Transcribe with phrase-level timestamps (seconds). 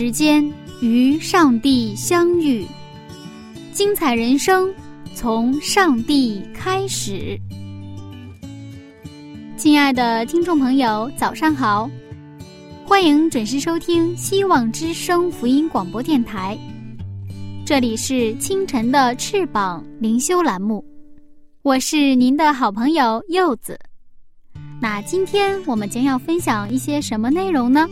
[0.00, 0.42] 时间
[0.80, 2.64] 与上帝相遇，
[3.70, 4.72] 精彩人生
[5.14, 7.38] 从上帝开始。
[9.58, 11.86] 亲爱的听众朋友，早上好，
[12.86, 16.56] 欢迎准时收听希望之声福音广播电台。
[17.66, 20.82] 这里是清晨的翅膀灵修栏目，
[21.60, 23.78] 我是您的好朋友柚子。
[24.80, 27.86] 那今天我们将要分享一些什么内容呢？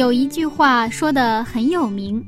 [0.00, 2.24] 有一句话说的很有名：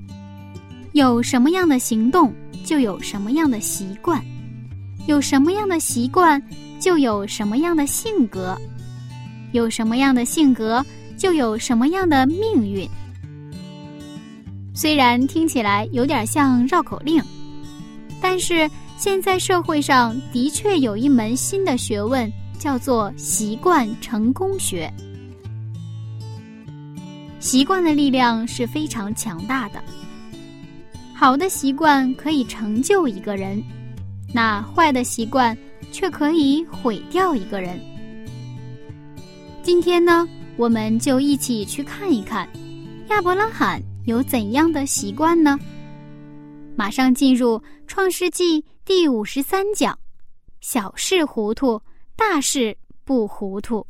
[0.93, 2.31] 有什么样的行动，
[2.67, 4.21] 就有什么样的习惯；
[5.07, 6.39] 有什么样的习惯，
[6.79, 8.55] 就有什么样的性格。
[9.53, 10.85] 有什么样的性格，
[11.17, 12.87] 就有什么样的命运。
[14.75, 17.23] 虽然听起来有点像绕口令，
[18.21, 24.93] 但是现在社会上的确有一门新的学问，叫做习惯成功学。
[27.43, 29.83] 习惯的力量是非常强大的，
[31.13, 33.61] 好的习惯可以成就一个人，
[34.33, 35.59] 那坏的习惯
[35.91, 37.81] 却可以毁掉一个人。
[39.61, 40.25] 今天呢，
[40.57, 42.49] 我们就一起去看一看
[43.09, 45.59] 亚伯拉罕有怎样的习惯呢？
[46.77, 49.99] 马上进入《创世纪》第五十三讲：
[50.61, 51.83] 小事糊涂，
[52.15, 53.85] 大事不糊涂。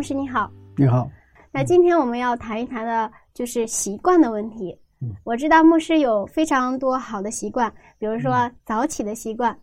[0.00, 1.10] 牧师你好，你好。
[1.52, 4.74] 那今天我们要谈一谈的就是习惯的问题。
[5.02, 9.54] 嗯我知道牧师有非常多好的习惯，比如说早起的习惯。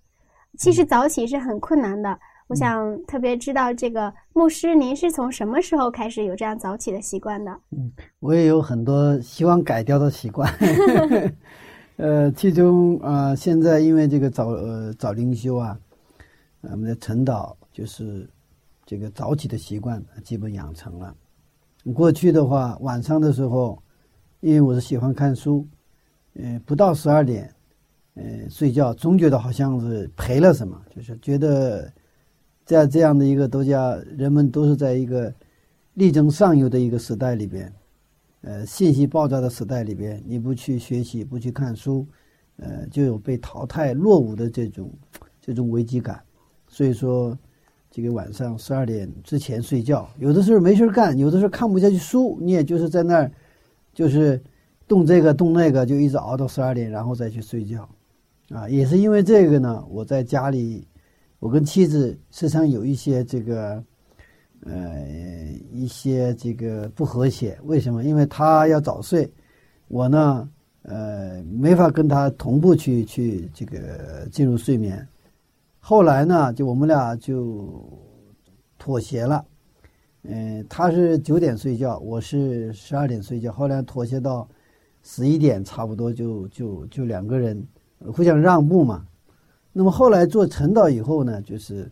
[0.60, 2.20] 其实早起是很困难的。
[2.50, 7.52] 我想特别知道这个牧师，您是从什么时候开始有这样早起的习惯的？
[7.72, 10.48] 嗯，我也有很多希望改掉的习惯。
[11.98, 15.76] 呃，其中啊，现在因为这个早呃早灵修啊，
[16.62, 18.30] 我们的晨祷就是。
[18.88, 21.14] 这个早起的习惯基本养成了。
[21.94, 23.78] 过去的话，晚上的时候，
[24.40, 25.68] 因为我是喜欢看书，
[26.36, 27.54] 嗯，不到十二点，
[28.14, 31.92] 嗯，睡觉总觉得好像是赔了什么，就是觉得
[32.64, 35.34] 在这样的一个都叫人们都是在一个
[35.96, 37.74] 力争上游的一个时代里边，
[38.40, 42.08] 呃，信息爆炸的时代里边，你不去学习，不去看书，
[42.56, 44.90] 呃，就有被淘汰落伍的这种
[45.42, 46.24] 这种危机感，
[46.70, 47.38] 所以说。
[47.98, 53.32] 这个晚上十二点之前睡觉，有的时候没事干，有的时候看不下去书，你也就是在那儿，
[53.92, 54.40] 就是
[54.88, 57.90] 动这个动那个，就一直熬到十二点，然后再去睡觉，
[58.50, 60.88] 啊，也是因为这个呢，我在家里，
[61.40, 63.84] 我跟妻子时常有一些这个，
[64.62, 65.04] 呃，
[65.74, 67.58] 一些这个不和谐。
[67.64, 68.04] 为什么？
[68.04, 69.28] 因为他要早睡，
[69.88, 70.48] 我呢，
[70.84, 75.04] 呃，没法跟他同步去去这个进入睡眠。
[75.90, 77.82] 后来呢，就我们俩就
[78.78, 79.46] 妥协了，
[80.24, 83.54] 嗯，他是九点睡觉，我是十二点睡觉。
[83.54, 84.46] 后来妥协到
[85.02, 87.66] 十一点，差不多就就就两个人
[88.12, 89.08] 互相让步嘛。
[89.72, 91.90] 那么后来做晨祷以后呢，就是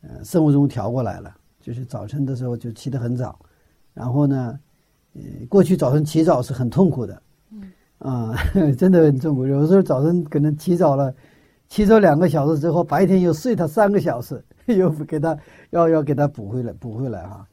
[0.00, 1.30] 呃生物钟调过来了，
[1.60, 3.38] 就是早晨的时候就起得很早，
[3.92, 4.58] 然后呢，
[5.12, 8.34] 呃过去早晨起早是很痛苦的，嗯啊，
[8.78, 11.14] 真的很痛苦，有时候早晨可能起早了。
[11.68, 15.36] 起走两个小时之后，白天又睡他三个小时， 又给他
[15.70, 17.46] 要要给他补回来补回来哈。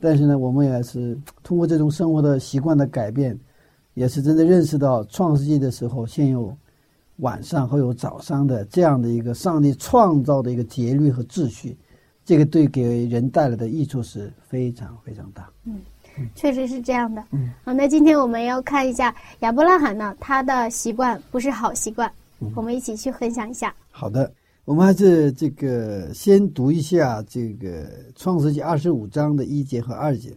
[0.00, 3.38] 但是呢，我们也是通过这种生活的习惯的改变，
[3.94, 6.56] 也是真的认识到创世纪的时候，先有
[7.18, 11.76] 晚上后有早上的这样的一个上帝创造的一个节律和秩序，
[12.24, 15.48] 这个对给人带来的益处是非常非常大。
[15.64, 15.80] 嗯，
[16.34, 17.22] 确实是这样的。
[17.30, 22.10] 嗯，好，那今天我们要看一下亚伯拉罕呢，他的习惯不是好习惯。
[22.54, 23.74] 我们一起去分享一下。
[23.90, 24.32] 好的，
[24.64, 27.84] 我们还是这个先读一下这个
[28.16, 30.36] 《创世纪》二十五章的一节和二节。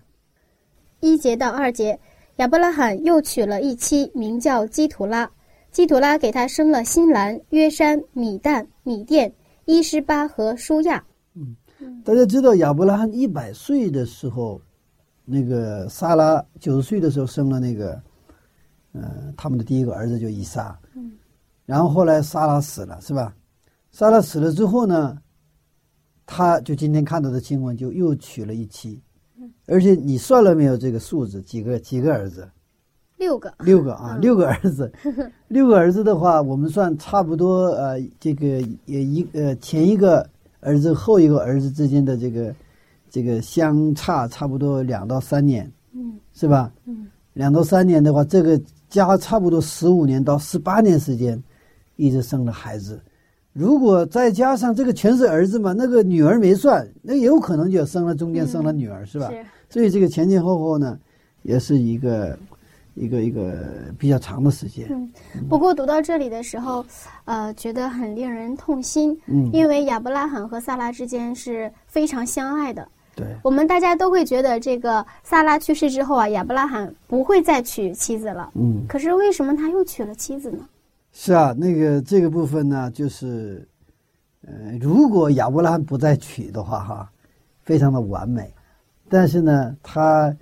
[0.99, 1.99] 一节到二节，
[2.37, 5.29] 亚伯拉罕又娶了一妻，名叫基图拉。
[5.71, 9.33] 基图拉给他生了新兰、约山、米旦、米甸、
[9.65, 11.03] 伊施巴和舒亚。
[11.33, 11.55] 嗯，
[12.03, 14.61] 大家知道亚伯拉罕一百岁的时候，
[15.25, 18.01] 那个撒拉九十岁的时候生了那个，
[18.91, 20.77] 呃，他们的第一个儿子叫以撒。
[21.65, 21.67] 嗯。
[21.67, 23.33] 然后后来莎拉死了，是吧？
[23.91, 25.17] 莎拉死了之后呢，
[26.25, 28.99] 他就今天看到的新闻，就又娶了一妻，
[29.67, 31.41] 而且你算了没有这个数字？
[31.41, 32.49] 几个几个儿子？
[33.17, 34.91] 六个，六个啊，六个儿子，
[35.47, 40.27] 六个儿子的话，我们算差不多呃，这个也一呃前一个
[40.59, 42.53] 儿子后一个儿子之间的这个
[43.09, 46.73] 这个相差差不多两到三年，嗯，是吧？
[46.85, 51.41] 嗯，两到三年的话，这个加差不多十五年到十八年时间，
[51.95, 53.01] 一直生了孩子。
[53.51, 59.29] 如果再加上这个全是儿子嘛，那个女儿没算，那有可能就生了中间生了女儿，是吧？
[59.29, 59.45] 是。
[59.69, 60.97] 所以这个前前后后呢，
[61.41, 62.37] 也是一个。
[62.95, 63.55] 一个一个
[63.97, 64.85] 比较长的时间。
[64.91, 65.11] 嗯，
[65.49, 66.85] 不过读到这里的时候，
[67.25, 69.19] 呃，觉得很令人痛心。
[69.25, 72.87] 嗯，因为亚伯拉罕和萨拉之间是非常相爱的。
[73.15, 78.51] 对，我们大家都会觉得，这个萨拉去世之后啊，亚伯拉罕不会再娶妻子了。
[78.53, 80.59] 嗯，可是为什么他又娶了妻子呢？
[81.13, 83.65] 是啊，那个这个部分呢，就是，
[84.45, 87.11] 呃，如果亚伯拉罕不再娶的话，哈，
[87.61, 88.53] 非常的完美。
[89.07, 90.35] 但是呢，他。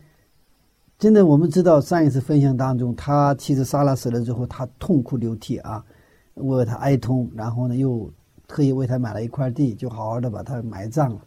[0.98, 5.84] 真的，我们知道上一次分享当中，他妻子莎拉死了之后，他痛哭流涕啊，
[6.36, 8.08] 为他哀痛，然后呢，又
[8.48, 11.20] 特意为他买了一块地，就好好的把他埋葬了。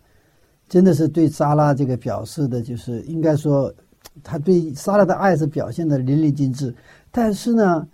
[0.69, 3.75] 真的是对莎拉这个表示的，就是应该说，
[4.23, 6.73] 他对莎拉的爱是表现的淋漓尽致。
[7.11, 7.85] 但是呢，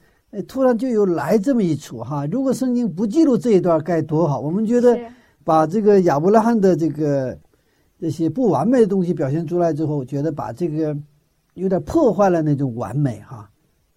[0.47, 4.41] 突然就有来这么一出哈，如果圣经不记录这一段该多好。
[4.41, 4.99] 我们觉得
[5.45, 7.39] 把这个亚伯拉罕的这个
[7.99, 10.97] 这些不完美的东西表现出来之后，觉得把这个。
[11.55, 13.51] 有点破坏了那种完美哈，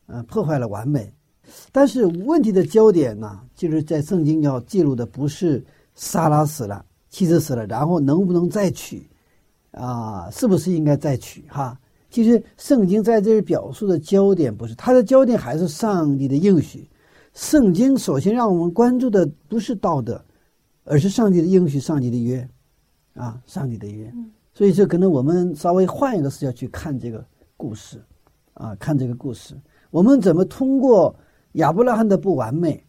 [0.07, 1.13] 嗯，破坏了完美。
[1.71, 5.63] 但是问题的焦点呢，就是在圣经要记录的不是
[5.93, 9.07] 莎拉死了，妻子死了，然后能不能再娶，
[9.71, 11.79] 啊，是不是应该再娶哈？
[12.13, 16.87] 其实圣经在这里表述的焦点不是，它的焦点还是上帝的应许。
[17.33, 20.23] 圣经首先让我们关注的不是道德，
[20.83, 22.47] 而是上帝的应许，上帝的约，
[23.15, 24.13] 啊，上帝的约。
[24.53, 27.25] 所以这可能我们稍微换一个视角去看这个。
[27.55, 28.03] 故事，
[28.55, 29.55] 啊，看这个故事，
[29.89, 31.15] 我们怎么通过
[31.53, 32.83] 亚伯拉罕的不完美，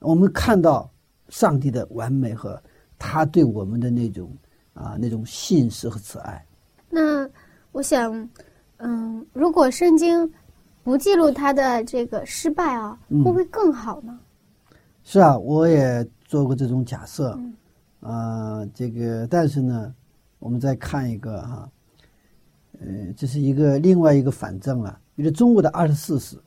[0.00, 0.90] 我们看到
[1.28, 2.60] 上帝的完美和
[2.98, 4.36] 他对我们的那种
[4.72, 6.44] 啊那种信实和慈爱。
[6.90, 7.28] 那
[7.76, 8.26] 我想，
[8.78, 10.32] 嗯，如果圣经
[10.82, 14.18] 不记录他的这个失败啊，会不会更好呢？
[15.04, 17.38] 是啊，我也做过这种假设，
[18.00, 19.94] 啊，这个，但是呢，
[20.38, 21.68] 我们再看一个哈。
[22.80, 26.40] 呃，这是一个另外一个反正啊，比如中国的二十四史。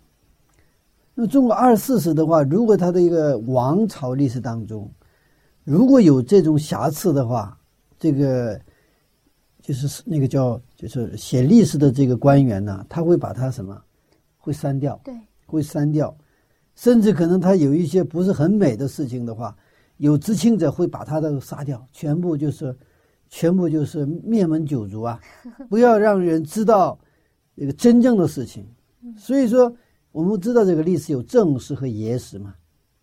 [1.13, 4.91] 那么中国二十四史的话，如果它的一个王朝历史当中，
[5.63, 7.55] 如果有这种瑕疵的话，
[7.99, 8.59] 这个
[9.69, 13.79] 就是那个叫就是写历史的这个官员呢，他会把他什么，
[14.39, 15.13] 会删掉，对，
[15.45, 16.17] 会删掉，
[16.73, 19.55] 甚至可能他有一些不是很美的事情的话，
[19.97, 22.75] 有知情者会把他的杀掉，全部就是。
[23.31, 25.19] 全部就是灭门九族啊！
[25.69, 26.97] 不要让人知道
[27.55, 28.65] 这个真正的事情。
[29.15, 29.71] 所以说，
[30.11, 32.55] 我们知道这个历史有正史和野史嘛。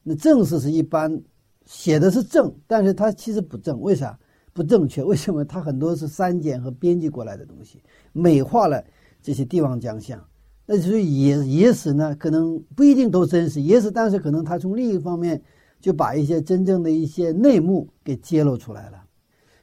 [0.02, 1.22] 那正史是一般
[1.64, 3.80] 写的是正，但是它其实不正。
[3.80, 4.18] 为啥
[4.56, 5.04] 不正确？
[5.04, 7.82] 为什么它很多是删减和编辑过来的东西，
[8.12, 8.82] 美化了
[9.22, 10.18] 这些帝王将相？
[10.64, 13.60] 那所以野野史呢，可能不一定都真实。
[13.60, 15.40] 野史，但是可能它从另一方面
[15.80, 19.04] 就把一些真正的一些内幕给揭露出来了。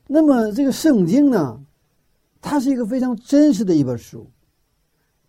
[0.07, 1.62] 那么这个圣经呢，
[2.39, 4.31] 它是一个非常真实的一本书，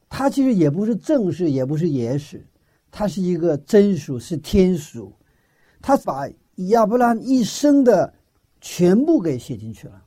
[0.09, 2.47] 它其实也不是正史，也不是野史，
[2.92, 5.12] 它是一个真书，是天书，
[5.83, 6.28] 它把
[6.68, 8.13] 亚伯拉罕一生的
[8.64, 10.02] 全部给写进去了。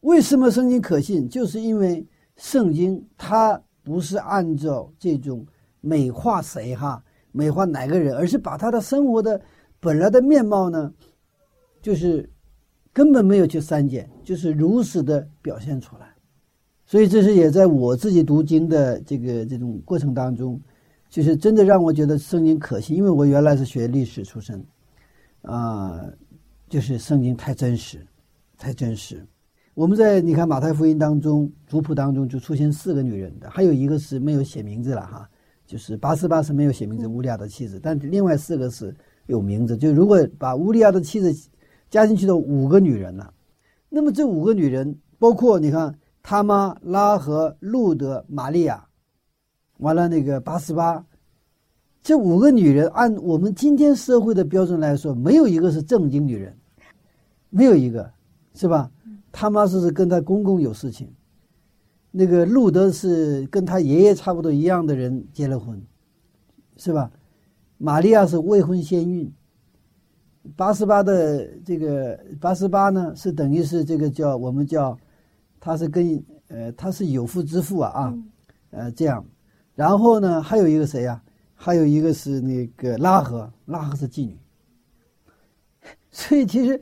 [0.00, 1.28] 为什么圣经可信？
[1.28, 2.04] 就是因为
[2.36, 5.46] 圣经它不是按照这种
[5.80, 7.00] 美化谁哈，
[7.30, 9.40] 美化哪个人，而是把他的生活的
[9.78, 10.92] 本来的面貌呢，
[11.80, 12.28] 就是。
[12.96, 16.06] 根本没有去删减，就是如实的表现出来，
[16.86, 20.58] 所以这是也在我自己读经的这个这种过程当中，
[21.10, 24.64] 就是真的让我觉得圣经可信，因为我原来是学历史出身，
[25.42, 26.00] 啊，
[26.68, 28.06] 就是圣经太真实，
[28.58, 29.26] 太真实。
[29.74, 35.28] 我们在你看马太福音当中族谱当中就出现四个女人的，还有一个是没有写名字了哈，
[35.66, 38.94] 就是八十八是没有写名字乌利亚的妻子，但另外四个是
[39.26, 39.76] 有名字。
[39.76, 41.34] 就如果把乌利亚的妻子。
[41.88, 43.32] 加进去的五个女人了，
[43.88, 48.84] 那么这五个女人包括你看，他妈拉和路德、玛利亚，
[49.78, 51.06] 完了那个八十八，
[52.06, 56.56] 这五个女人按我们今天社会的标准来说，没有一个是正经女人，
[57.50, 58.08] 没有一个，
[58.54, 58.88] 是吧？
[59.32, 61.12] 他妈是跟他公公有事情，
[62.12, 65.82] 那个路德是跟他爷爷差不多一样的人结了婚，
[66.76, 67.10] 是吧？
[67.76, 69.28] 玛利亚是未婚先孕。
[70.54, 74.96] 八十八的这个八十八呢，是等于是这个叫我们叫，
[75.58, 78.18] 他是跟呃他是有妇之夫啊啊，
[78.70, 79.26] 呃这样，
[79.74, 81.20] 然后呢，还有一个谁呀？
[81.56, 84.38] 还有一个是那个拉合，拉合是妓女。
[86.12, 86.80] 所以其实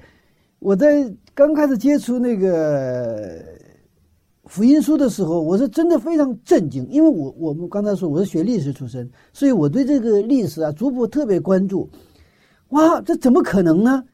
[0.59, 3.43] 我在刚开始接触那个
[4.45, 11.88] 福音书的时候，我是真的非常震惊，因为我我们刚才说我是学历史出身，所以我对这个历史啊逐步特别关注。
[12.69, 14.04] 哇，这怎么可能呢？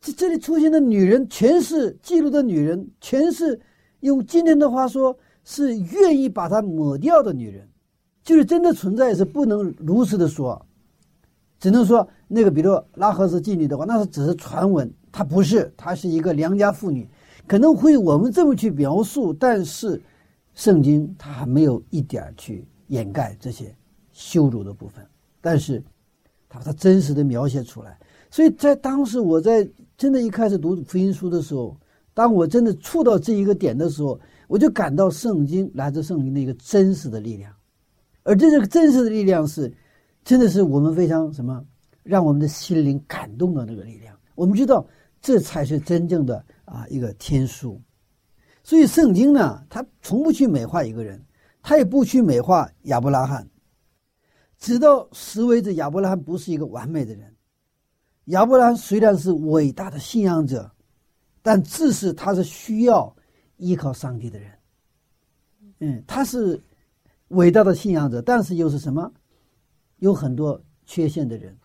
[0.00, 3.58] 这这里出现的女人全是记录的女人，全是
[4.00, 7.68] 用今天的话说，是愿意把它抹掉的女人，
[8.22, 10.64] 就是真的存在，是不能如实的说，
[11.58, 17.08] 只能说那个，比如拉赫斯妓女的话，那是只是传闻，她不是，她是一个良家妇女，
[17.46, 20.00] 可能会我们这么去描述，但是
[20.54, 23.74] 圣经它还没有一点去掩盖这些
[24.12, 25.04] 羞辱的部分，
[25.40, 25.82] 但是
[26.48, 27.98] 他把它真实的描写出来。
[28.30, 31.76] 所以在当时，我在真的一开始读福音书的时候，
[32.14, 37.52] 当我真的触到这一个点的时候，我就感到圣经来自圣经的一个真实的力量，
[38.22, 39.72] 而这个真实的力量是，
[40.24, 41.64] 真的是我们非常什么，
[42.02, 44.16] 让我们的心灵感动的那个力量。
[44.34, 44.86] 我们知道，
[45.20, 47.80] 这才是真正的啊一个天书。
[48.64, 51.20] 所以圣经呢，它从不去美化一个人，
[51.62, 53.48] 它也不去美化亚伯拉罕，
[54.58, 57.34] 直到实为止，亚伯拉罕不是一个完美的人。
[58.26, 60.70] 亚伯拉罕虽然是伟大的信仰者，
[61.42, 63.12] 但自是他是需要
[63.56, 64.52] 依靠上帝的人。
[65.80, 66.60] 嗯，他是
[67.32, 69.12] 伟大的信仰者，但是又是什么？
[69.98, 71.56] 有很多缺陷的人。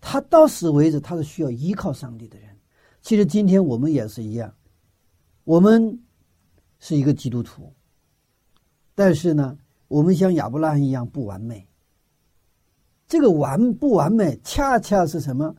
[0.00, 2.48] 他到死为止，他是需要依靠上帝的人。
[3.02, 4.54] 其实今天我们也是一样，
[5.44, 6.00] 我们
[6.78, 7.72] 是一个基督徒，
[8.94, 9.58] 但是呢，
[9.88, 11.66] 我们像亚伯拉罕一样不完美。
[13.08, 15.54] 这个完不完美，恰恰是什么？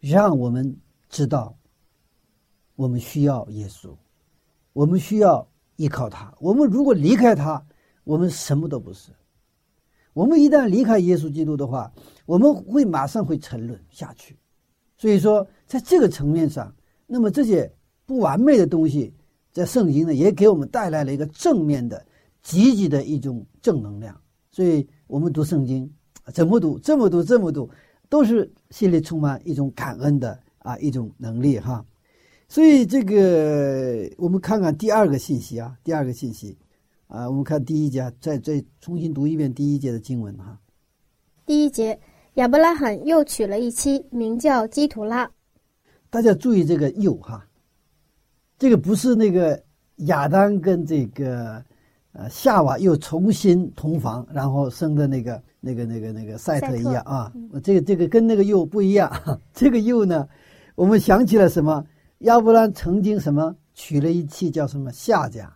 [0.00, 0.76] 让我们
[1.08, 1.56] 知道，
[2.74, 3.96] 我们需要耶稣，
[4.72, 6.34] 我们需要依靠他。
[6.40, 7.64] 我们如果离开他，
[8.08, 9.10] 我们什么都不是。
[10.14, 11.92] 我们一旦离开耶稣基督的话，
[12.24, 14.34] 我们会马上会沉沦下去。
[14.96, 16.74] 所以说，在这个层面上，
[17.06, 17.70] 那么这些
[18.06, 19.12] 不完美的东西，
[19.52, 22.02] 在圣经呢，也给我们带来了一个正面的、
[22.42, 24.18] 积极的一种正能量。
[24.50, 25.92] 所以我们读圣经，
[26.32, 26.78] 怎么读？
[26.78, 27.68] 这么读，这么读。
[28.08, 31.84] 都是心里充满一种感恩的啊一种能力哈，
[32.48, 36.56] 所以这个我们看看第二个信息啊，第二个信息
[37.08, 40.58] 啊，我们看第一节，再再重新读一遍第一节的经文哈。
[41.44, 41.98] 第一节，
[42.34, 45.28] 亚伯拉罕又娶了一妻，名叫基图拉。
[46.08, 47.44] 大家注意这个又哈，
[48.58, 49.60] 这个不是那个
[50.06, 51.62] 亚当跟这个
[52.12, 55.42] 呃夏娃又重新同房，然后生的那个。
[55.60, 57.32] 那个、那个、那个赛特一样啊，
[57.64, 59.10] 这个、这个跟那个又不一样。
[59.52, 60.26] 这个又呢，
[60.76, 61.84] 我们想起了什么？
[62.18, 65.52] 亚伯兰曾经什么娶了一妻叫什么夏家，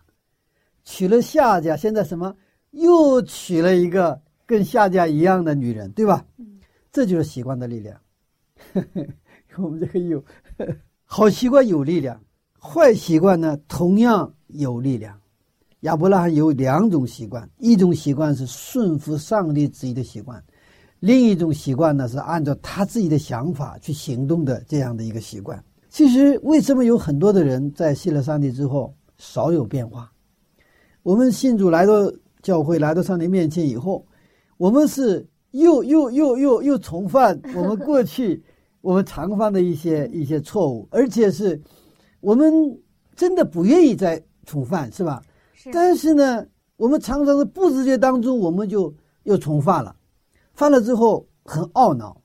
[0.83, 2.35] 娶了夏家，现在什么
[2.71, 6.25] 又娶了一个跟夏家一样的女人，对吧？
[6.91, 7.99] 这就是习惯的力量。
[9.57, 10.23] 我们这个有
[11.05, 12.19] 好习惯有力量，
[12.59, 15.19] 坏习惯呢同样有力量。
[15.81, 20.41] 亚伯拉罕有两种习惯，一种习惯是顺服上帝旨意的习惯，
[21.01, 25.61] 另一种习惯呢是按照他自己的想法去行动的这样的一个习惯。
[25.89, 30.09] 其实，为什么有很多的人在信了上帝之后少有变化？
[31.03, 31.93] 我们信主来到
[32.41, 34.05] 教会，来到上帝面前以后，
[34.57, 38.41] 我们是又又又又又重犯我们过去
[38.79, 41.61] 我们常犯的一些一些错误，而且是
[42.21, 42.51] 我们
[43.15, 45.21] 真的不愿意再重犯，是吧？
[45.73, 46.45] 但是呢，
[46.77, 48.93] 我们常常是不自觉当中，我们就
[49.23, 49.93] 又重犯了，
[50.53, 52.21] 犯了之后很懊恼，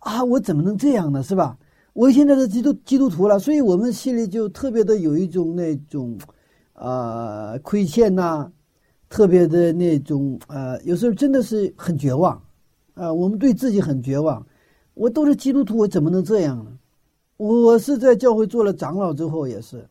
[0.00, 1.22] 啊，我怎么能这样呢？
[1.22, 1.56] 是吧？
[1.94, 6.18] 我现在是基督基督徒了，所以我们心里就特别的有一种那种，
[6.84, 8.50] 呃，亏欠呐，
[9.08, 12.42] 特别的那种呃，有时候真的是很绝望，
[12.94, 14.44] 啊，我们对自己很绝望。
[14.94, 16.72] 我都是基督徒，我怎么能这样呢？
[17.36, 19.88] 我是在教会做了长老之后也是。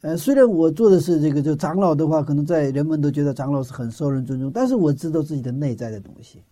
[0.00, 6.42] 呃，虽然我做的是这个，就长老的话，可能在人们都觉得长老是很受人尊重，但是我知道自己的内在的东西，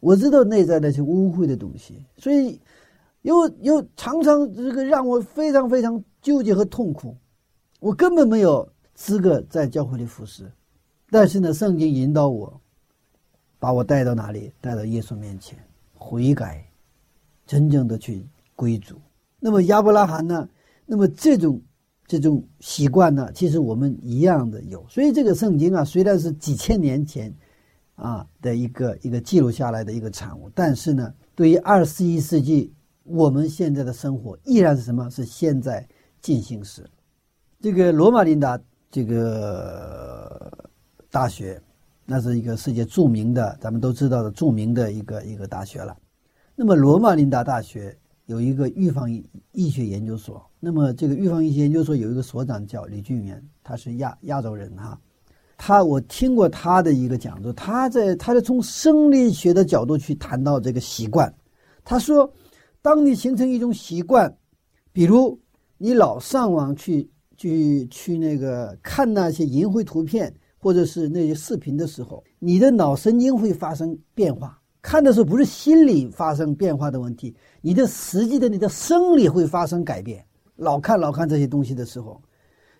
[0.00, 2.58] 我知道内在的些污秽的东西，所以
[3.20, 7.14] 又又常常这个让我非常非常纠结和痛苦。
[7.78, 10.50] 我根本没有资格在教会里服侍，
[11.08, 12.60] 但是呢，圣经引导我，
[13.60, 14.52] 把我带到哪里？
[14.60, 15.56] 带到耶稣面前，
[15.94, 16.66] 悔改，
[17.46, 18.26] 真正的去
[18.56, 19.00] 归主。
[19.38, 20.48] 那么亚伯拉罕呢？
[20.84, 21.62] 那么这种。
[22.08, 24.86] 这种习惯呢，其实我们一样的有。
[24.88, 27.34] 所以这个圣经啊，虽然是几千年前
[27.96, 32.72] 啊的一个一个记录下来的一个产物，但是呢，对于二十一世纪
[33.02, 35.10] 我们现在的生活，依然是什么？
[35.10, 35.84] 是现在
[36.20, 36.88] 进行时。
[37.60, 38.56] 这个罗马琳达
[38.90, 40.52] 这个
[41.10, 41.60] 大学
[42.04, 45.96] 那是一个世界著名的，咱们都知道的著名的一个一个大学了。
[46.54, 49.10] 那么罗马林达大学有一个预防
[49.52, 54.98] 医学研究所，那么这个预防医学研究所有一个所长叫李俊元，他是亚亚洲人哈。
[55.58, 61.32] 他我听过他的一个讲座，他在他是从生理学的角度去谈到这个习惯。
[61.84, 62.30] 他说，
[62.82, 64.36] 当你形成一种习惯，
[64.92, 65.40] 比如
[65.78, 74.60] 你老上网去去去那个看那些淫秽图片或者是那些视频的时候，你的脑神经会发生变化。
[74.82, 80.24] 看的时候不是心理发生变化的问题，你的实际的你的生理会发生改变。
[80.54, 82.20] 老看老看这些东西的时候。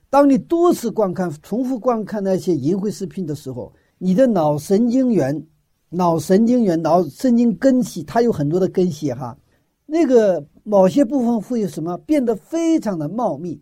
[0.09, 5.45] 当你多次观看、重复观看那些淫秽视频的时候，你的脑神经元、
[5.89, 9.37] 脑神经元、脑神经根系，它有很多的根系哈，
[9.85, 13.61] 那个某些部分会有什么变得非常的茂密，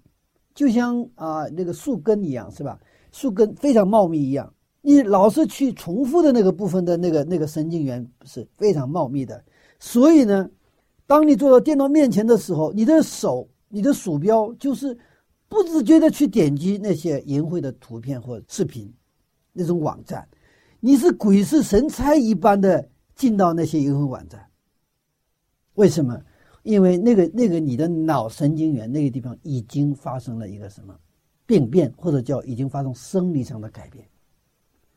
[0.55, 2.79] 就像啊那个树根一样，是吧？
[3.13, 9.45] 树根非常茂密一样，你老是去重复的那个部分的那个那个神经元是非常茂密的，
[9.79, 10.49] 所以呢，
[11.07, 14.97] 当你坐到电脑面前的时候，你的手、你的鼠标就是。
[15.47, 18.93] 不自觉的去点击那些淫秽的图片或视频，
[19.53, 20.27] 那种网站，
[20.81, 24.45] 你是鬼使神差一般的进到那些淫秽网站。
[25.75, 26.21] 为什么？
[26.64, 30.99] 因为那个那个你的脑神经元那个地方已经发生了一个什么
[31.47, 34.04] 病变，或者叫已经发生生理上的改变。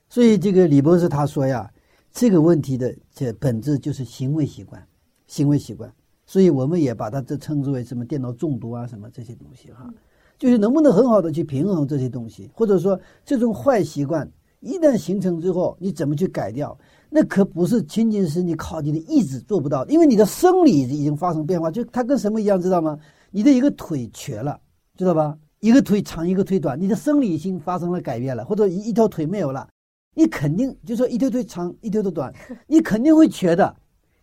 [0.09, 1.69] 所以这个李博士他说呀，
[2.11, 4.81] 这个问题的这本质就是行为习惯，
[5.27, 5.93] 行为习惯。
[6.25, 9.93] 所以我们也把它这称之为什么电脑中毒啊，什么这些东西哈。
[10.37, 14.29] 就是能不能很好的去平衡这些东西，或者说这种坏习惯
[14.61, 16.77] 一旦形成之后，你怎么去改掉？
[17.09, 21.71] 那可不是仅仅是你靠你的意志做不到，因为你的生理已经发生变化。
[21.71, 22.97] 就它跟什么一样，知道吗？
[23.31, 24.59] 你的一个腿瘸了，
[24.95, 25.37] 知道吧？
[25.59, 29.67] 一个腿长，一个腿短，你的生理已经发生了改变了，或者一一条腿没有了，
[30.13, 32.33] 你肯定就说一条腿长，一条腿短，
[32.67, 33.75] 你肯定会瘸的，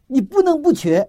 [0.07, 1.09] 你不能不瘸，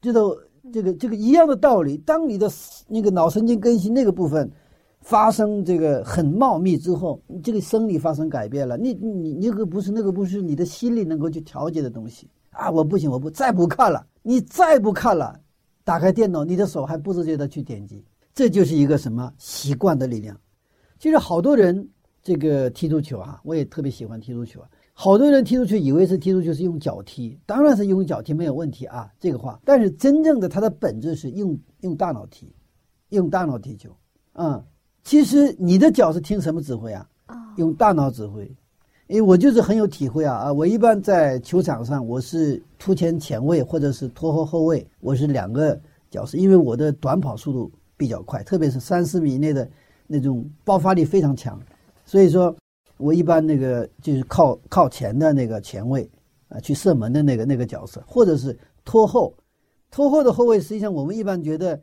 [0.00, 0.34] 知道。
[0.70, 2.50] 这个这个一样的道理，当你的
[2.88, 4.50] 那个脑神经根系那个部分
[5.00, 12.70] 发生这个很茂密之后，你这个生理发生改变了，你你你个不是那个不是你的心理能够去调节的东西啊！
[12.70, 15.40] 我不行，我不再不看了，你再不看了，
[15.84, 20.38] 打开电脑，你的手还不自觉的去点击，这就是一个什么习惯的力量。
[20.98, 21.88] 其实好多人
[22.22, 24.68] 这个踢足球啊，我也特别喜欢踢足球啊。
[24.92, 29.60] 好多人踢出去，以为是踢出去是用脚踢，当然是用脚踢没有问题啊，这个话。
[29.64, 32.52] 但是真正的它的本质是用用大脑踢，
[33.10, 33.96] 用大脑踢球。
[34.32, 34.60] 嗯，
[35.08, 37.08] 其实你的脚是听什么指挥啊？
[37.56, 38.44] 用大脑指挥。
[39.06, 40.52] 因为我就是很有体会啊啊！
[40.52, 49.66] 我一般在球场上，我是突前前卫或者是拖后后卫，我是两个角色，因为我的短跑速度比较快，特别是三十米以内的
[50.06, 51.58] 那种爆发力非常强，
[52.04, 52.54] 所以说。
[52.98, 56.10] 我一般那个就是靠靠前的那个前卫，
[56.48, 59.32] 啊，去射门的那个那个角色，或者是拖后，
[59.88, 61.80] 拖后的后卫，实际上我们一般觉得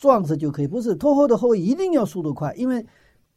[0.00, 2.84] 撞死就可以，不是拖后的后卫一定要速度快，因为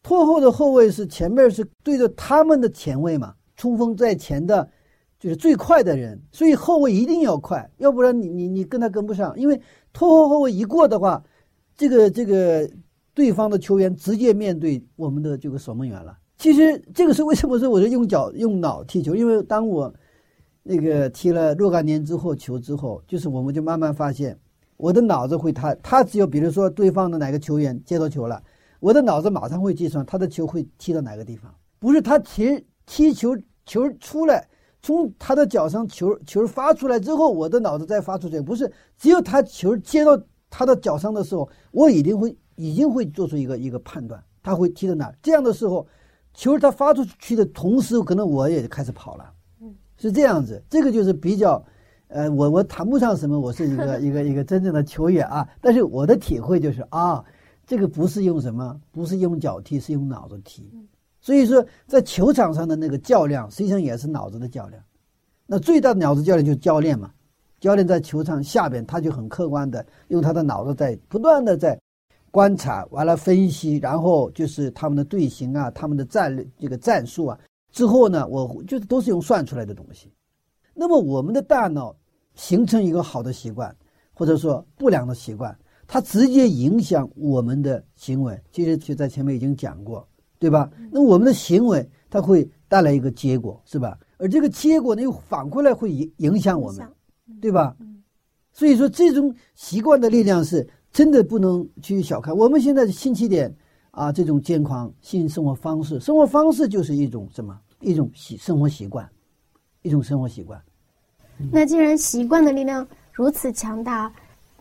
[0.02, 4.70] 拖后的后卫是前面是对着他们的前卫嘛，冲锋在前的，
[5.20, 9.60] 就是最快的人，所以后卫一定要快，要不然你你你跟他跟不上，因为
[9.92, 11.22] 拖后后卫一过的话，
[11.76, 12.70] 这个这个
[13.14, 16.18] 对方的球员直接面对我们的这个守门员了。
[16.38, 19.14] 其实这个是为什么说我是用脚用脑踢球？
[19.14, 19.94] 因为当我
[20.64, 24.38] 那个踢了若干年之后球之后，就是我们就慢慢发现，
[24.78, 28.42] 我的脑子会他他只有比如说对方的哪个球员接到球了，
[28.80, 31.54] 我的脑子马上会计算他的球会踢到哪个地方。
[31.80, 34.48] 不是他踢踢球球出来，
[34.82, 45.14] 从他的脚上球球发出来之后，我的脑子再发出去，不是只有他球接到他的脚上的时候，我一定会已经会做出一个一个判断，他会踢到哪。
[45.22, 45.88] 这样的时候。
[46.36, 50.60] 球他发出去的同时，可能我也开始跑了，嗯，是这样子。
[50.68, 51.64] 这个就是比较，
[52.14, 55.48] 呃，我我谈不上什么，我是一个 一个一个真正的球员啊。
[55.60, 57.24] 但是我的体会就是啊，
[57.66, 60.70] 这个不是用什么，不是用脚踢，是用脑子踢。
[61.20, 64.82] 所以说，在球场上的那个较量，实际上也是脑子的较量。
[65.48, 67.12] 那最大的脑子较量就是教练嘛。
[67.60, 71.80] 教练在球场下边，他就很客观的用他的脑子在不断的在。
[72.30, 77.40] 观察完了，分析，然后就是他们的队形啊，他们的战略这个战术啊，
[77.72, 80.12] 之后呢，我就是都是用算出来的东西。
[80.74, 81.96] 那么我们的大脑
[82.36, 83.76] 形成一个好的习惯，
[84.14, 88.40] 或者说不良的习惯，它直接影响我们的行为。
[88.52, 90.08] 其实就在前面已经讲过，
[90.40, 90.70] 对吧？
[90.92, 93.98] 那我们的行为它会带来一个结果，是吧？
[94.18, 96.88] 而这个结果呢，又反过来会影影响我们，
[97.42, 97.76] 对吧？
[98.52, 100.68] 所以说，这种习惯的力量是。
[100.94, 103.52] 真的不能去小看我们现在的新起点
[103.90, 104.12] 啊！
[104.12, 107.60] 这种健康新生活方式，生活方式就是一种什么？
[107.80, 109.10] 一种习生活习惯，
[109.82, 110.62] 一种生活习惯。
[111.52, 114.12] 那既然习惯的力量如此强大，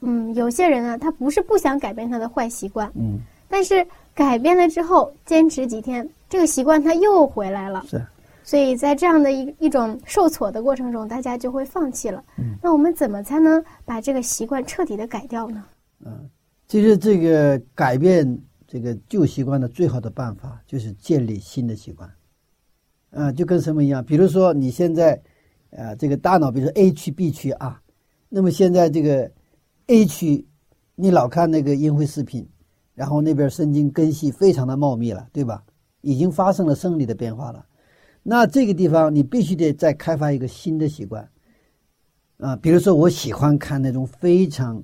[0.01, 7.85] 嗯，有些人啊，他不是不想改变他的坏习惯，嗯，但是改变了之后，坚持几天，这个习惯他又回来了。
[7.89, 8.03] 是。
[8.45, 12.25] 所以在这样的一一种受挫的过程中，大家就会放弃了。
[12.37, 12.57] 嗯。
[12.61, 15.65] 那我们怎么才能把这个习惯彻底的改掉呢？
[16.05, 16.29] 嗯，
[16.67, 22.11] 其实这个改变这个旧习惯的最好的办法就是建立新的习惯。
[23.13, 24.05] 啊，就跟什么一样？
[24.05, 25.21] 比如说你现在，
[25.77, 27.81] 啊，这个大脑，比如说 A 区、B 区啊，
[28.29, 29.31] 那么现在这个
[29.87, 30.47] A 区，
[30.95, 32.47] 你老看那个淫秽视频，
[32.95, 35.65] 然后那边神经根系非常的茂密了，对吧？
[36.03, 37.65] 已经发生了生理的变化了。
[38.23, 41.27] 那这个地方你必须得再开发一个新的习惯。
[42.37, 44.83] 啊，比如说我喜欢看那种非常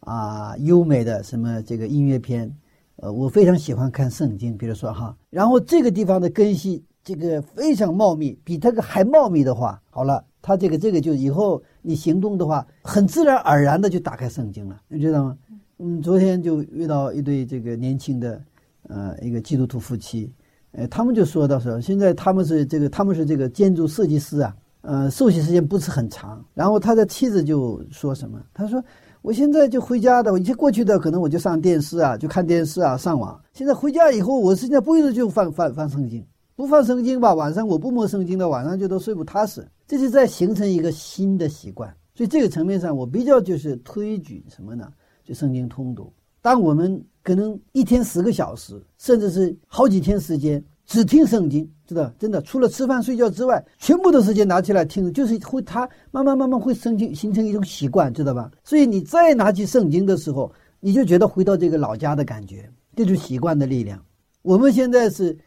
[0.00, 2.54] 啊优美的什么这个音乐片，
[2.96, 6.84] 呃，我非常喜欢看圣经，比如说哈，然后这个地方的根系。
[7.04, 15.36] 这个非常茂密，比这个还茂密的话，好了，他这个这个就以后你行动的话，很自然而然的就打开圣经了，你知道吗？
[15.78, 18.42] 嗯，昨天就遇到一对这个年轻的，
[18.88, 20.32] 呃，一个基督徒夫妻，
[20.72, 28.40] 呃，他们就说到说，现在他们是这个他们是这个建筑设计师啊，呃，受洗时间不是很长，然后他的妻子就说什么？
[28.52, 28.82] 他说
[29.22, 36.24] 我现在就回家的，我以前过去的可能我就上电视啊，就看电视啊，上网，现在回家以后，我现在不一直就翻翻翻圣经。
[36.58, 39.64] 不放圣经吧，晚上我不摸圣经的，晚上就都睡不踏实。
[39.86, 44.92] 这是在形成一个新的习惯，所以这个层面上，我比较就是推举什么呢？
[45.24, 46.12] 就圣经通读。
[46.42, 52.12] 当我们可能一天十个小时，甚至是好几天时间只听圣经，知道？
[52.18, 58.50] 真的，除了吃饭睡觉之外，全部的时间拿起来听，就是会它慢慢慢慢会生形形成一种习惯，知道吧？
[58.64, 64.04] 所以你再拿起圣经的时候，你就觉得回到这个老家的感觉，这就是习惯的力量。
[64.42, 65.38] 我们现在是。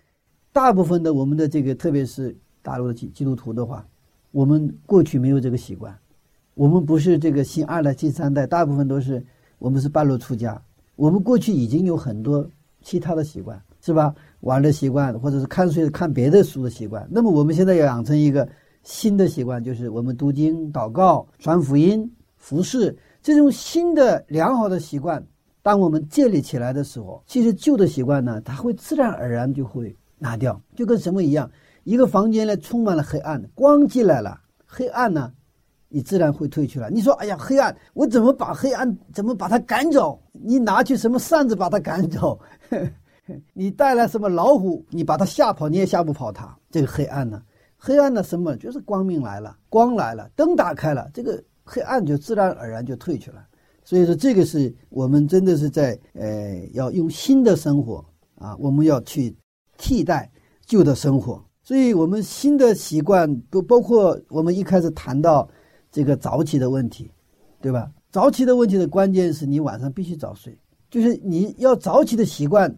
[0.53, 3.87] 大部分的我们的这个，特别是大陆的基基督徒的话，
[4.31, 5.97] 我们过去没有这个习惯，
[6.55, 9.23] 我们不是这个新二代、新三代，大部分都是
[9.59, 10.61] 我们是半路出家。
[10.97, 12.45] 我们过去已经有很多
[12.81, 14.13] 其他的习惯，是吧？
[14.41, 17.07] 玩的习惯，或者是看书、看别的书的习惯。
[17.09, 18.47] 那么我们现在要养成一个
[18.83, 25.25] 新的习惯，就是我们读经、祷告、传福音、服侍这种新的良好的习惯。
[25.63, 29.95] 当我们建立起来的时候，其实旧的习惯呢，它会自然而然就会。
[30.21, 31.49] 拿掉就跟什么一样，
[31.83, 35.33] 一个房间呢充满了黑暗，光进来了，黑暗呢，
[35.89, 36.91] 你自然会退去了。
[36.91, 40.21] 你说，哎呀，黑暗，我怎么把黑暗怎么把它赶走？
[40.31, 42.39] 你拿去什么扇子把它赶走？
[43.53, 46.55] 你带来什么老虎，你把它吓跑，你也吓不跑它。
[46.69, 47.41] 这个黑暗呢，
[47.75, 53.43] 黑暗的什么就是光明来了，光来了，灯打开了，这个黑暗就自然而然就退去了。
[53.83, 58.05] 所以说，这个是我们真的是在呃，要用新的生活
[58.35, 59.35] 啊，我们要去。
[59.81, 60.31] 替代
[60.63, 65.49] 旧的生活，所以我们新的习惯都包括我们一开始谈到
[65.91, 67.09] 这个早起的问题，
[67.59, 67.91] 对吧？
[68.11, 70.55] 早起的问题的关键是你晚上必须早睡，
[70.91, 72.73] 就是你要早起的习惯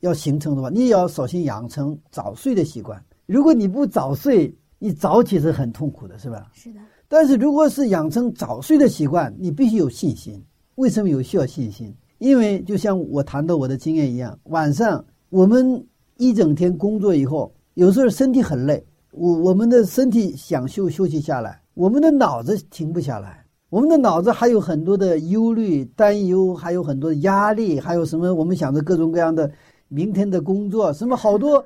[0.00, 3.02] 要形成的话，你也要首先养成早睡的习惯。
[3.24, 6.50] 如果你不早睡，你早起是很痛苦的，是吧？
[6.52, 6.80] 是的。
[7.08, 10.38] 但是如果是养成早睡的习惯，你必须有信心。
[10.74, 11.94] 为什么有需要信心？
[12.18, 15.82] 因为就像我谈到我的经验一样，晚上我们。
[16.22, 28.32] 一整天工作以后，有时候身体很累，我我们的身体想休休息下来，我们的脑子停不下来，我们的脑子还有很多的忧虑、担忧，还有很多的压力，还有什么？
[28.32, 29.50] 我们想着各种各样的
[29.88, 31.64] 明天的工作，什么好多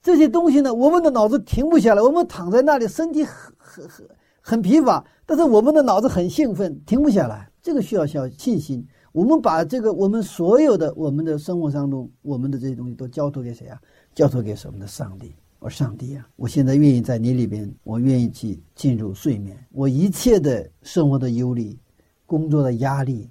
[0.00, 0.72] 这些东西呢？
[0.72, 4.06] 我们的脑子停不下来，我们躺在那里，身体很很很
[4.40, 7.50] 很疲乏，但是我们的脑子很兴奋，停不下来。
[7.60, 8.86] 这个需要需要信心。
[9.16, 13.80] 我们把这个我们所有的我们的生活当中，我们的这些东西都交托给谁啊？
[14.14, 15.32] 交托给我们的上帝？
[15.58, 16.28] 我上帝啊！
[16.36, 19.56] 我现在愿意在你里边，我愿意去进入睡眠。
[19.72, 21.74] 我一切的生活的忧虑、
[22.26, 23.30] 工作的压力，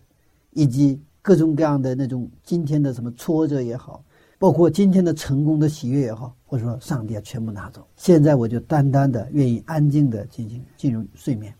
[0.53, 4.03] 以及各种各样的那种今天的什么挫折也好，
[4.39, 7.87] 包括今天的成功的喜悦也好，或者说上帝啊，全部拿走。
[7.95, 11.53] 现在我就单单的愿意安静的进行进入睡眠。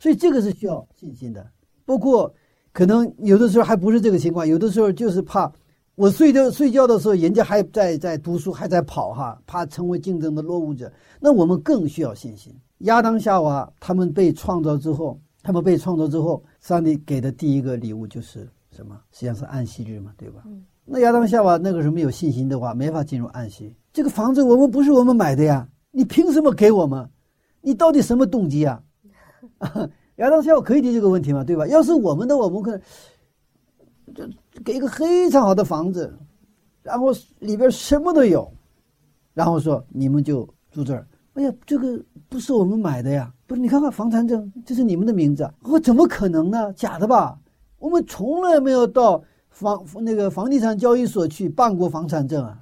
[0.00, 1.48] 所以这个是需要信心的。
[1.84, 2.34] 包括
[2.76, 5.50] 可能有的时候还不是这个情况，有的时候就是怕。
[5.94, 10.92] 我睡觉睡觉的时候，人家还在在读书，还在跑哈，怕成为竞争的落伍者。
[11.18, 12.54] 那我们更需要信心。
[12.80, 19.00] 亚当夏娃他们被创造之后，他们被创造之后，上帝给的第一个礼物就是什么？
[19.10, 20.42] 实际上是安息日嘛，对吧？
[20.84, 23.74] 那亚当夏娃那个时候没有信心的话，没法进入安息。
[23.90, 27.08] 这个房子我们不是我们买的呀，你凭什么给我们？
[27.62, 28.82] 你到底什么动机啊？
[30.16, 31.42] 亚当夏娃可以提这个问题吗？
[31.44, 31.66] 对吧？
[31.66, 32.80] 要是我们的，我们可能。
[34.14, 34.24] 就
[34.64, 36.16] 给一个非常好的房子，
[36.82, 37.08] 然后
[37.40, 38.50] 里边什么都有，
[39.34, 46.72] 然后说你们就住这儿，哎呀，这个不是我们买的呀，不是你看看房产证，这是你们的名字，我怎么可能呢？
[46.72, 47.38] 假的吧？
[47.78, 52.58] 我们从来没有到房那个房地产交易所去办过房产证啊，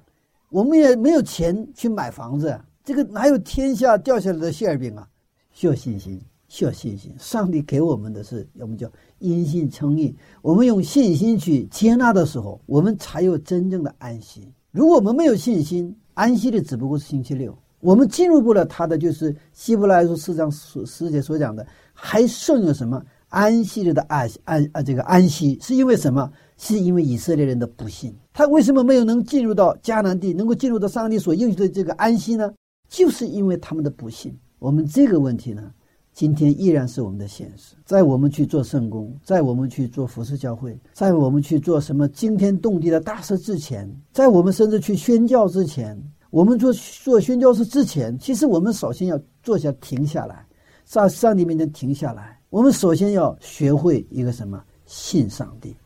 [0.48, 5.06] 我们也没有钱去买房子，这个哪有天下掉下来的馅饼啊？
[5.52, 6.20] 需要信心，
[6.54, 7.12] 需要信心。
[7.18, 8.88] 上帝给我们的是，我们叫
[9.18, 10.14] 因信称义。
[10.40, 14.48] 我们用信心去接纳的时候，我们才有真正的安息。
[14.70, 17.52] 如果我们没有信心，安息的只不过是星期六。
[17.80, 24.80] 我们进入不了他的，就是希伯来书四章十十节所讲的，还剩有什么安息日的安安啊？
[24.80, 26.30] 这个安息是因为什么？
[26.56, 28.14] 是因为以色列人的不信。
[28.32, 32.54] 他为什么没有能进入到迦南地，能够进入到上帝所应许的这个安息呢？
[32.88, 34.32] 就是因为他们的不信。
[34.60, 35.70] 我们这个问题呢，
[36.14, 37.74] 今天依然是我们的现实。
[37.84, 46.00] 在我们去做圣功，在我们去做服饰教会，在我们去做什么惊天动地的大事之前，在我们甚至去宣教之前。
[46.30, 50.44] 我们做做宣教士之前，其实我们首先要坐下停下来，
[50.84, 52.40] 在上帝面前停下来。
[52.50, 54.60] 我们首先要学会一个什么？
[54.84, 55.76] 信上帝。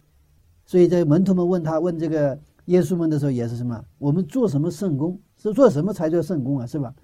[0.64, 3.82] 所以在门徒们问他问这个耶稣们的时候，也是什么？
[3.98, 5.18] 我们做什么圣功？
[5.36, 6.66] 是做什么才叫圣功啊？
[6.66, 6.94] 是吧？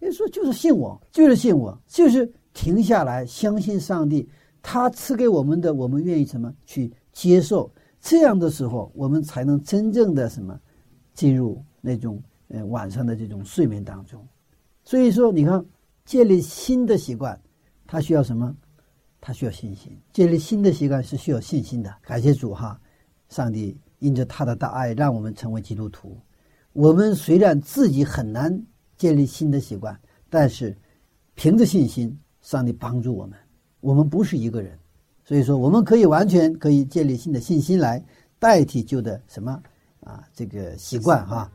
[0.00, 4.26] 耶稣就是信我，就是信我，就是停下来相信上帝，
[4.62, 7.70] 他赐给我们的，我们愿意什么去接受？
[8.00, 10.58] 这样的时候，我们才能真正的什么
[11.12, 12.22] 进入那种。
[12.48, 14.24] 呃，晚上的这种睡眠当中，
[14.84, 15.64] 所以说，你看，
[16.04, 17.40] 建立新的习惯，
[17.86, 18.54] 它需要什么？
[19.18, 19.98] 它需要信心。
[20.12, 21.92] 建立新的习惯是需要信心的。
[22.02, 22.78] 感谢主哈，
[23.30, 26.16] 上帝因着他的大爱，让我们成为基督徒。
[26.74, 28.62] 我们虽然自己很难
[28.98, 30.76] 建立新的习惯，但是
[31.34, 33.36] 凭着信心，上帝帮助我们。
[33.80, 34.78] 我们不是一个人，
[35.24, 38.00] 所以说，我们可以完全可以建立新的信心来
[38.38, 39.60] 代替旧的什么
[40.00, 41.50] 啊这个习惯哈。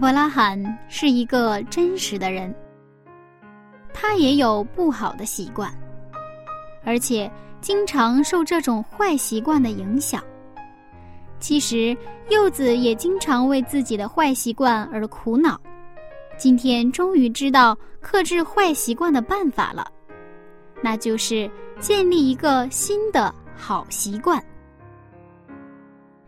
[0.00, 0.58] 伯拉罕
[0.88, 2.54] 是一个真实的人，
[3.92, 5.70] 他也有不好的习惯，
[6.82, 10.24] 而且经常受这种坏习惯的影响。
[11.38, 11.94] 其实
[12.30, 15.60] 柚子也经常为自己的坏习惯而苦恼。
[16.38, 19.86] 今天终于知道克制坏习惯的办法了，
[20.82, 24.42] 那就是建立一个新的好习惯。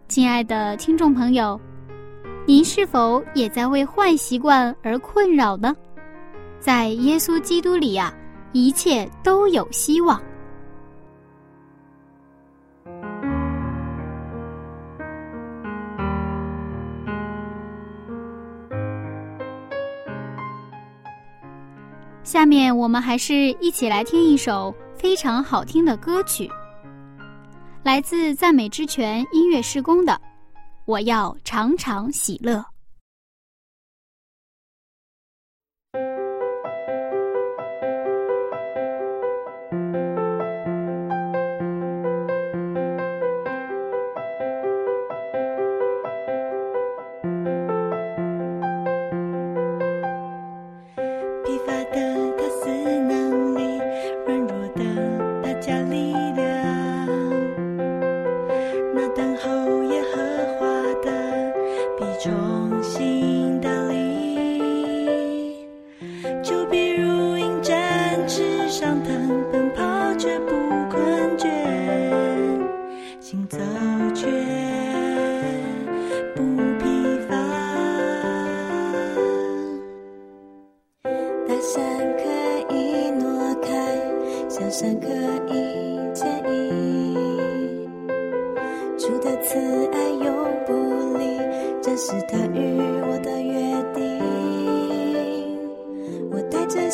[0.08, 1.58] 亲爱的听众朋友。
[2.44, 5.74] 您是否也在为坏习惯而困扰呢？
[6.58, 8.12] 在耶稣基督里呀，
[8.52, 10.20] 一切都有希望。
[22.24, 26.50] 下面我们还是一起来听一首非常好听的歌曲，
[27.84, 30.20] 来自赞美之泉音乐施工的。
[30.92, 32.71] 我要常常喜乐。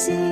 [0.07, 0.28] 意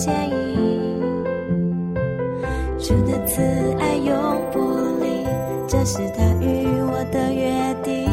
[0.00, 0.32] 建议，
[2.78, 3.42] 主的慈
[3.78, 4.16] 爱永
[4.50, 4.58] 不
[4.98, 5.26] 离，
[5.68, 7.52] 这是他与我的约
[7.84, 8.08] 定。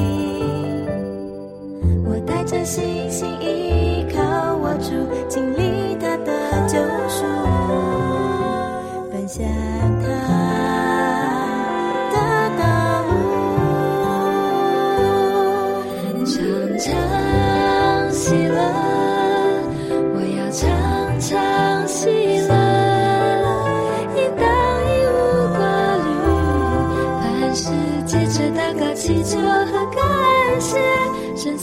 [2.03, 4.19] 我带着信心依靠
[4.57, 4.91] 我主，
[5.29, 7.23] 经历他的救赎，
[9.09, 9.66] 奔向。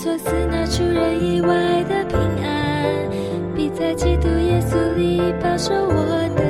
[0.05, 3.11] 所思，那出人意外的平安，
[3.57, 6.44] 必在基督耶稣里保守我的。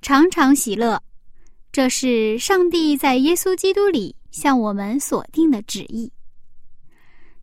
[0.00, 1.00] 常常喜乐，
[1.70, 6.10] 这是上帝在耶稣基督里向我们所定的旨意。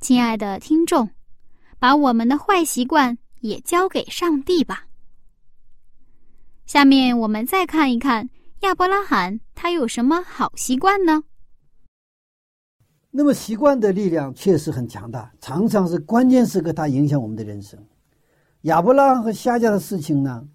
[0.01, 1.09] 亲爱的听众，
[1.79, 4.87] 把我们的坏习惯也交给上帝吧。
[6.65, 8.29] 下面我们再看一看
[8.61, 11.23] 亚伯拉罕他有什么好习惯呢？
[13.11, 17.79] 那么习惯的力量确实很强大，常常是关键时刻它影响我们的人生。
[18.63, 20.47] 亚伯拉罕和夏家的事情呢？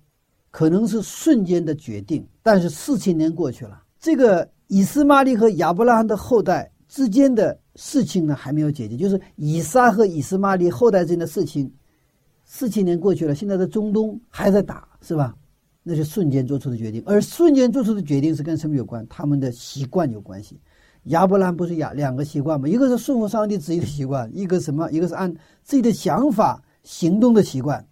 [0.51, 11.73] 可能是瞬间的决定，但是四千年过去了，这个以斯玛利和亚伯拉罕的后代之间的事情呢还没有解决，就是以撒和以斯玛利后代之间的事情，
[12.45, 15.35] 四千年过去了，现在的中东还在打，是吧？
[15.83, 19.07] 那是瞬间做出的决定，而瞬间做出的决定是跟什么有关？
[19.09, 20.61] 他们的习惯有关系。
[21.05, 22.69] 亚伯拉罕不是亚两个习惯吗？
[22.69, 24.91] 一个是顺服上帝旨意的习惯，一个什么？
[24.91, 27.87] 一个是按自己的想法行动的习惯。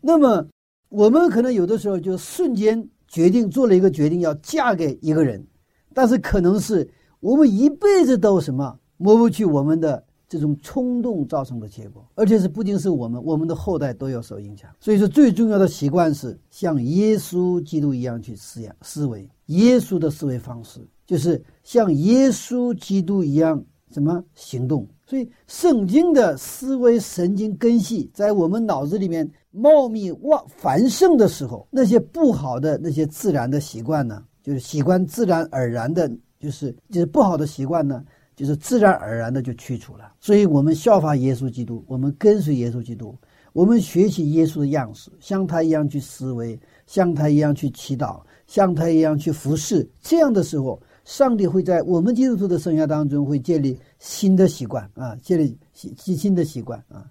[0.00, 0.46] 那么。
[0.90, 5.44] 我们可能有的时候就瞬间决定做了一个决定，要嫁给一个人，
[5.92, 6.88] 但是可能是
[7.24, 14.68] 我们一辈子都什么抹不去我们的这种冲动造成的结果，而且是不仅是我们，我们的后代都要受影响。
[14.78, 24.86] 所以说，最重要的习惯是像耶稣基督一样去思想思维，耶稣的思维方式就是像耶稣基督一样怎么行动。
[25.06, 29.26] 所以，圣经的思维神经根系在我们脑子里面。
[29.56, 36.10] 茂密旺繁盛的时候，那些不好的那些自然的习惯呢，就是习惯自然而然的，
[36.44, 38.04] 就是就是不好的习惯呢，
[38.36, 40.12] 就是自然而然的就去除了。
[40.20, 43.16] 所以，我们效法耶稣基督，我们跟随耶稣基督，
[43.54, 49.88] 我们学习耶稣的样式，像他一样去思维，像他一样去祈祷，像他一样去服侍。
[50.02, 57.10] 这样的时候，上帝会在我们基督徒的生涯当中会建立新的习惯啊，建立新新新的习惯啊。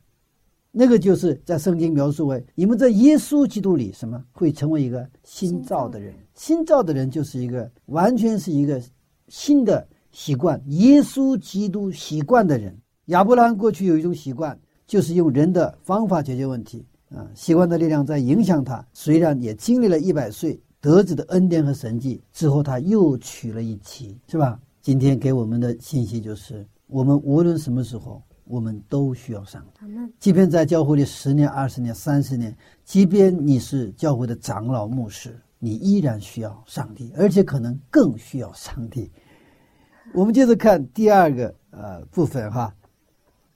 [0.76, 8.82] 那个就是在圣经描述为你们在耶稣基督里什么会成为一个新造的人，新造的人就是一个完全是一个
[9.28, 12.78] 新的习惯，耶稣基督习惯的人。
[13.08, 18.86] 亚伯拉罕过去有一种习惯，就是用人的方法解决问题啊，习惯的力量在影响他。
[18.94, 24.60] 虽然也经历了一百岁得子的恩典和神迹之后，他又娶了一妻，是吧？
[24.82, 28.22] 今天给我们的信息就是，我们无论什么时候。
[28.46, 29.86] 我们都需要上帝，
[30.20, 32.54] 即便在教会里十年、二十年、三十年，
[32.84, 39.10] 即便你是教会的长老、牧师，你依然需要上帝，而且可能更需要上帝。
[40.14, 42.76] 我们接着看第二个呃部分哈，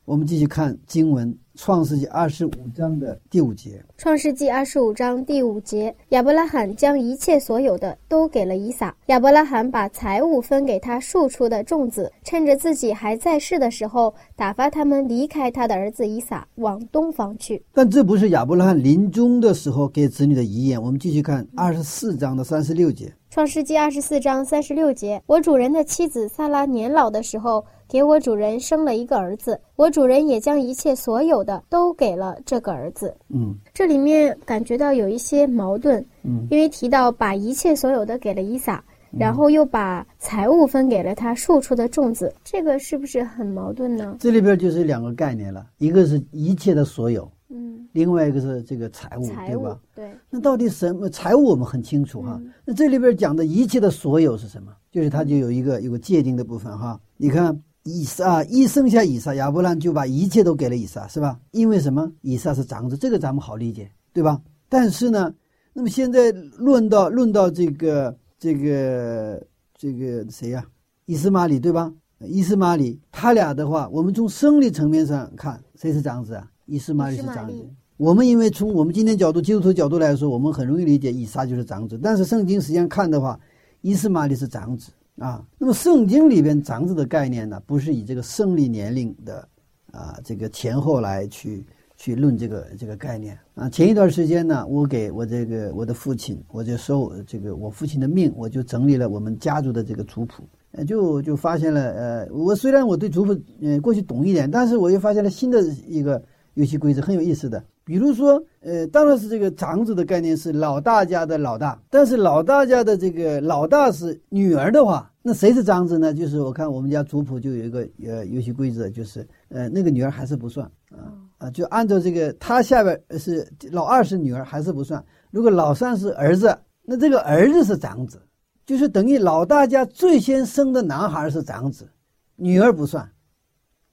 [0.06, 1.38] 我们继续看经文。
[1.58, 3.84] 创世纪二十五章的第五节。
[3.98, 8.96] 创世纪二十五章第五节，亚伯拉罕将一切所有的都给了以撒。
[9.08, 17.62] 亚伯拉罕把财物分给他庶出的众子，趁着自己还在世的时候，打发他们离开他的儿子以撒，往东方去。
[17.74, 20.80] 但这不是亚伯拉罕临终的时候给子女的遗言。
[20.80, 23.12] 我们继续看二十四章的三十六节。
[23.32, 27.66] 创世纪二十四章三十六节，我主人的妻子萨拉年老的时候。
[27.90, 33.16] 给我主人生了一个儿子，我主人也将一切所有的都给了这个儿子。
[33.30, 36.06] 嗯，这里面感觉到有一些矛盾。
[36.24, 44.18] 嗯，因为提到把一切所有的给了伊撒，然后又把财物分给了他庶出的众子，这个是不是很矛盾呢？
[44.20, 49.80] 这里边就是两个概念了，一个是一切的所有，嗯，另外一个是这个财物，财物对吧？
[49.96, 52.38] 对，那到底什么财物我们很清楚哈。
[52.42, 54.74] 嗯那这里边讲的一切的所有是什么？
[54.92, 57.00] 就是它就有一个有个界定的部分哈。
[57.16, 57.58] 你看
[57.90, 61.40] 以撒一生下以撒，亚伯兰就把一切都给了以撒，是吧？
[61.52, 62.12] 因为什么？
[62.22, 64.42] 以撒是长子，这个咱们好理解，对吧？
[64.68, 65.34] 但是呢，
[65.72, 69.42] 那么现在论到论到这个这个
[69.78, 70.66] 这个谁呀、
[71.06, 71.94] 以斯玛里，对吧？
[72.20, 76.46] 伊斯玛里他俩的话，我们从生理层面上看，谁是长子啊？
[76.66, 77.70] 伊斯玛里是长子。
[77.96, 81.98] 我们因为从我们今天角度，基督徒角度来说，我们很容易理解以撒就是长子。
[82.04, 83.40] 但是圣经实际上看的话，
[83.80, 85.46] 伊斯玛里是长子啊。
[85.58, 89.48] 那么圣经里边长子的概念呢，不是以这个生理年龄的
[89.92, 91.66] 啊这个前后来去
[91.96, 93.70] 去论这个这个概念啊。
[93.70, 100.44] 前一段时间呢，我给我这个我的父亲，我就受这个我父亲的命，我就整理了我们家族的这个族谱。
[100.86, 106.22] 就就发现了，呃，我虽然我对族谱，呃，过去懂一点，但是我又发现了新的一个
[106.54, 107.64] 游戏规则，很有意思的。
[107.88, 116.14] 比如说，呃，当然是这个长子的概念是老大家的老大，但是老大家的这个老大是女儿的话，那谁是长子呢？
[116.14, 128.22] 就是我看我们家族谱就有一个呃游戏规则，就是呃那个女儿还是不算啊啊，就按照这个他下边是老二是女儿还是不算，如果老三是儿子，那这个儿子是长子。
[128.66, 131.88] 就是等于老大家最先生的男孩是长子，
[132.36, 133.10] 女儿不算，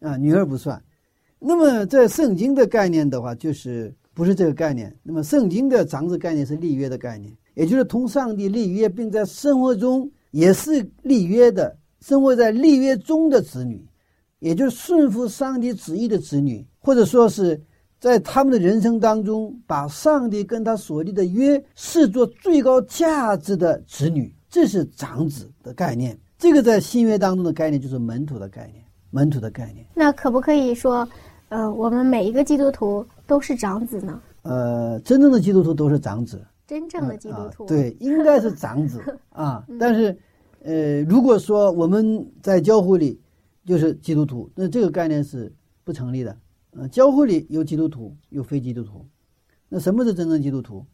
[0.01, 0.83] 啊，女儿不算。
[1.47, 4.95] 那么在圣经的概念的话，就是不是这个概念。
[5.03, 13.87] 那么圣经的长子概念是立约的概念，也就是同上帝立约，并在生活中也是立约的，生活在立约中的子女，
[14.39, 17.61] 也就是顺服上帝旨意的子女，或者说是
[18.01, 24.35] 在他们的人生当中，把上帝跟他所立的约视作最高价值的子女。
[24.49, 29.85] 这是长子的概念，这个在新约当中的概念就是门徒的概念，门徒的概念。
[29.95, 31.07] 那可不可以说，
[31.55, 34.21] 呃，我们每一个基督徒都是长子呢？
[34.43, 39.01] 呃，真正的基督徒都是长子，真正的基督徒，啊、对，应该是长子
[39.31, 39.65] 啊。
[39.79, 40.19] 但是，
[40.65, 43.21] 呃，如果说我们在教会里
[43.65, 46.37] 就是基督徒，那这个概念是不成立的。
[46.73, 49.07] 呃，教会里有基督徒，有非基督徒。
[49.69, 50.85] 那什么是真正基督徒？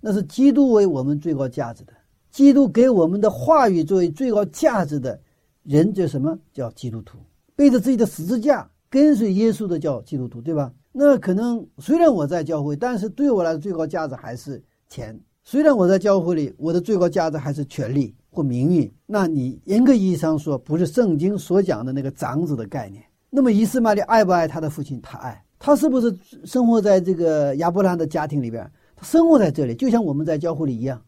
[0.00, 1.92] 那是基督为我们最高价值的。
[2.32, 5.20] 基督给我们的话语作为最高价值的
[5.62, 6.36] 人叫什么？
[6.52, 7.18] 叫基督徒，
[7.54, 10.72] 背着自己的十字架跟随耶稣的叫基督徒，对吧？
[10.92, 15.18] 那可能虽然我在教会，但是对我来说最高价值还是钱。
[15.44, 18.92] 虽然我在教会里，我的最高价值还是权力或名誉。
[19.06, 23.02] 那你严格意义上说，不是圣经所讲的那个长子的概念。
[23.30, 25.00] 那么以斯玛利爱不爱他的父亲？
[25.00, 25.42] 他爱。
[25.58, 26.14] 他是不是
[26.44, 28.70] 生活在这个亚伯拉罕的家庭里边？
[28.94, 31.02] 他生活在这里，就像我们在教会里一样。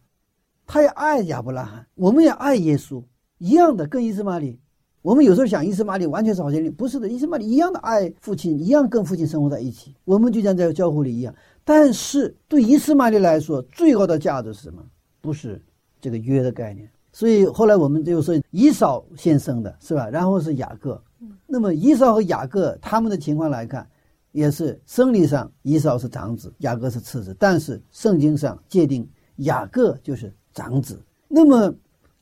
[0.66, 3.02] 他也爱亚伯拉罕，我们也爱耶稣，
[3.38, 4.58] 一样的，跟伊斯玛里。
[5.02, 9.94] 我们有时候想伊斯玛里完全是好兄弟，不是的，伊斯玛里一样的爱父亲，一样跟父亲生活在一起。
[10.04, 11.34] 我们就像在教会里一样。
[11.64, 14.82] 但是对伊斯玛里来说，最高的价值是什么？
[15.20, 15.60] 不是
[16.00, 16.90] 这个约的概念。
[17.12, 20.08] 所以后来我们就说以扫先生的是吧？
[20.10, 21.02] 然后是雅各。
[21.46, 23.88] 那么以扫和雅各他们的情况来看，
[24.32, 30.32] 也是生理上以扫是长子，雅各是次子，但是圣经上界定雅各就是。
[30.52, 31.72] 长子，那么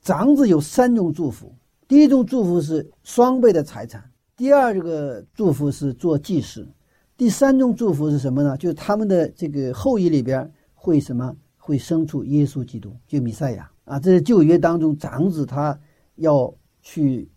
[0.02, 1.50] 长子有三种祝福。
[1.88, 4.04] 第一种祝福是双倍的财产，
[4.36, 6.68] 第二个祝福是做祭司，
[7.16, 8.54] 第三种祝福是什么呢？
[8.58, 11.34] 就是他们的这个后裔里边会什么？
[11.56, 14.00] 会生出耶稣基督，就弥赛亚啊！
[14.00, 15.78] 这是旧约当中长子他
[16.16, 17.28] 要去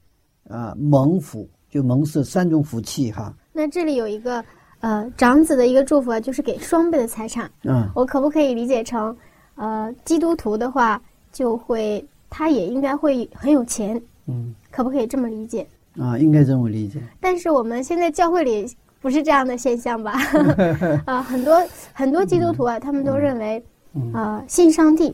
[0.47, 3.35] 啊蒙福，就蒙受三种福气哈。
[3.51, 4.41] 那这里有一个
[4.79, 7.51] 呃长子的一个祝福啊，就是给双倍的财产。
[7.63, 9.13] 嗯，我可不可以理解成？
[9.55, 11.01] 呃，基督徒的话，
[11.33, 15.65] 就会他也应该会很有钱，嗯，可不可以这么理解？
[15.99, 17.01] 啊，应该这么理解。
[17.19, 18.65] 但是我们现在教会里
[19.01, 20.13] 不是这样的现象吧？
[21.05, 21.61] 啊，很多
[21.93, 23.61] 很多基督徒啊，他们都认为，
[24.13, 25.13] 啊呃，信上帝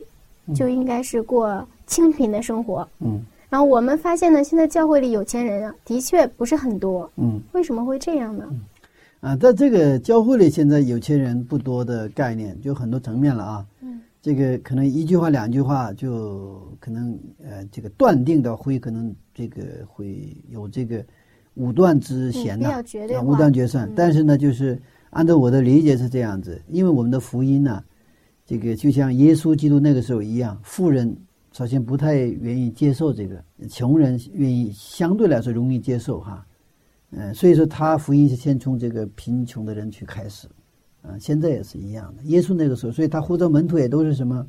[0.53, 2.87] 就应该是过清贫的生活。
[2.99, 7.09] 嗯然后我们发现呢，现在教会里有钱人啊，的确不是很多。
[7.15, 8.45] 嗯为什么会这样呢？
[9.21, 13.65] 啊，在这个教会里，现在有钱人不多的概念就很多层面了啊。
[13.81, 21.01] 嗯，这个可能一句话两句话就可能呃，这个断定的会可能这个会有这个
[21.53, 23.87] 武断之嫌呐、嗯比较绝对啊，武断决算。
[23.87, 24.77] 嗯但是呢，就是
[25.11, 27.81] 按照我的理解是这样子，因为我们的福音呢、
[28.45, 31.15] 这个就像耶稣基督那个时候一样，富人
[31.53, 36.45] 首先不太愿意接受这个，穷人愿意相对来说容易接受哈。
[37.11, 40.49] 嗯，所以说他福音是先从这个贫穷的人去开始，
[41.01, 42.23] 啊，现在也是一样的。
[42.23, 44.45] 耶稣那个时候，所以他呼召门徒也都是什么，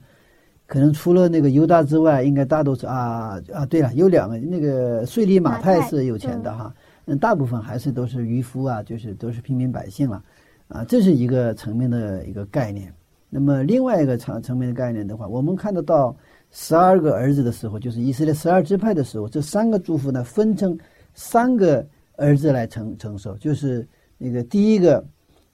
[0.66, 6.74] 可能除了那个犹大之外，应该大多数啊啊，对了，有两个那个税吏马太是有钱的哈，
[7.06, 10.22] 嗯，大部分还是都是渔夫啊，就是都是平民百姓了，
[10.68, 12.92] 啊，这是一个层面的一个概念。
[13.30, 16.16] 那么另外一个层层面的概念的话，我们看得到
[16.50, 20.76] 十二个儿子的时候，就是以色列十二支派的时候，这三个祝福呢分成
[21.12, 21.86] 三个
[22.16, 23.86] 儿子来承承受，就是
[24.16, 25.04] 那个第一个，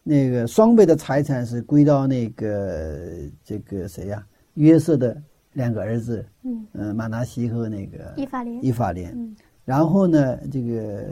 [0.05, 3.01] 那个双倍的财产是归到那个
[3.43, 4.25] 这个谁呀、
[4.55, 5.21] 约瑟的
[5.55, 8.65] 两个儿子，嗯，呃、马拿西和那个伊法莲。
[8.65, 9.11] 以法莲。
[9.17, 9.35] 嗯
[9.65, 11.07] 然后呢，这个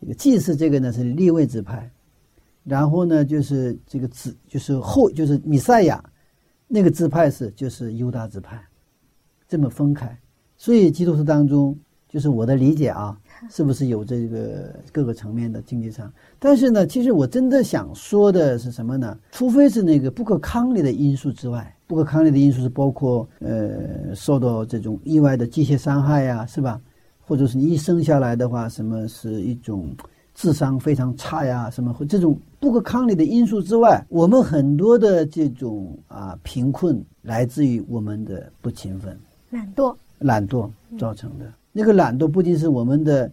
[0.00, 1.90] 这个祭祀这个呢是立位支派，
[2.62, 6.00] 然后呢就是这个子就是后就是米赛亚
[6.68, 8.56] 那个支派是就是犹大支派，
[9.48, 10.16] 这么分开。
[10.56, 11.76] 所以基督徒当中，
[12.08, 13.18] 就是我的理解啊，
[13.50, 16.12] 是不是有这个各个层面的经济上？
[16.38, 19.18] 但是呢，其实我真的想说的是什么呢？
[19.30, 26.80] 除非是那个不可抗力的因素之外，不可抗力的因素是包括呃受到这种意外的机械伤害呀、是吧？
[27.20, 29.88] 或者是你一生下来的话，什么是一种
[30.34, 39.18] 智商非常差呀，什么这种不可抗力的因素之外，我们很多的这种啊贫困来自于我们的不勤奋、
[39.50, 39.94] 懒惰。
[40.18, 41.52] 懒惰造成的。
[41.72, 43.32] 那个懒惰不仅是我们的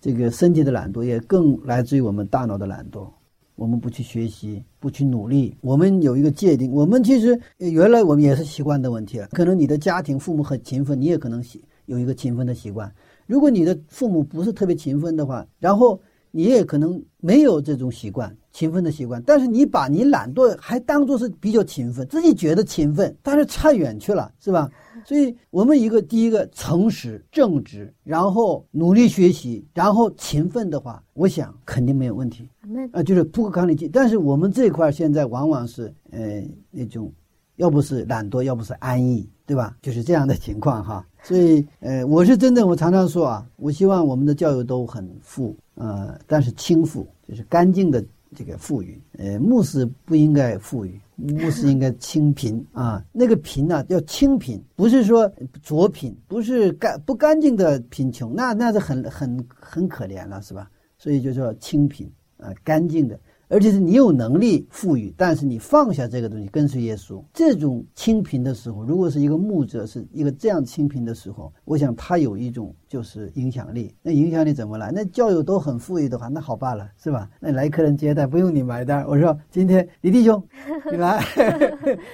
[0.00, 3.08] 这个身体的懒惰，也更来自于我们大脑的懒惰。
[3.56, 6.72] 我们不去学习，不去努力，我们有一个界定。
[6.72, 9.28] 我们其实原来我们也是习惯的问题了。
[9.32, 12.90] 可能你的家庭父母很勤奋，你也可能习有一个勤奋的习惯。
[13.26, 19.22] 如果你的父母不是特别勤奋的话，然后你也可能没有这种习惯，勤奋的习惯。
[19.26, 24.70] 但是你把你懒惰还当做是比较勤奋，自己觉得勤奋，但是差远去了，是吧？
[25.04, 32.46] 所以我们一个第一个诚实正直，然后努力学习，然后勤奋的话，我想肯定没有问题。
[32.92, 33.74] 啊，就是不可抗力。
[33.90, 37.10] 但是我们这一块现在往往是呃那种，
[37.56, 39.74] 要不是懒惰，要不是安逸，对吧？
[39.80, 41.04] 就是这样的情况哈。
[41.22, 48.04] 所以呃，我是真的，我常常说啊，我希望我们的教育都很富，呃，但是轻富，就是干净的
[48.34, 49.00] 这个富裕。
[49.18, 51.00] 呃，牧师不应该富裕。
[51.16, 55.30] 牧师应该清贫 啊，那个贫呢、要清贫，不是说
[55.62, 60.70] 浊贫，不是干不干净的贫穷，那那是很很很可怜了，是吧？
[60.96, 63.20] 所以就说清贫啊，干净的，
[63.50, 73.92] 而且是你有能力富裕，但是你放下这个东西跟随耶稣，这种清贫的时候，如果是一个牧者是一个这样清贫的时候，我想他有一种就是影响力。
[74.02, 74.92] 那影响力怎么来？
[74.94, 77.28] 那教友都很富裕的话，那好办了，是吧？
[77.40, 80.40] 那来客人接待不用你买单，我说今天李弟兄，
[80.88, 81.20] 你来，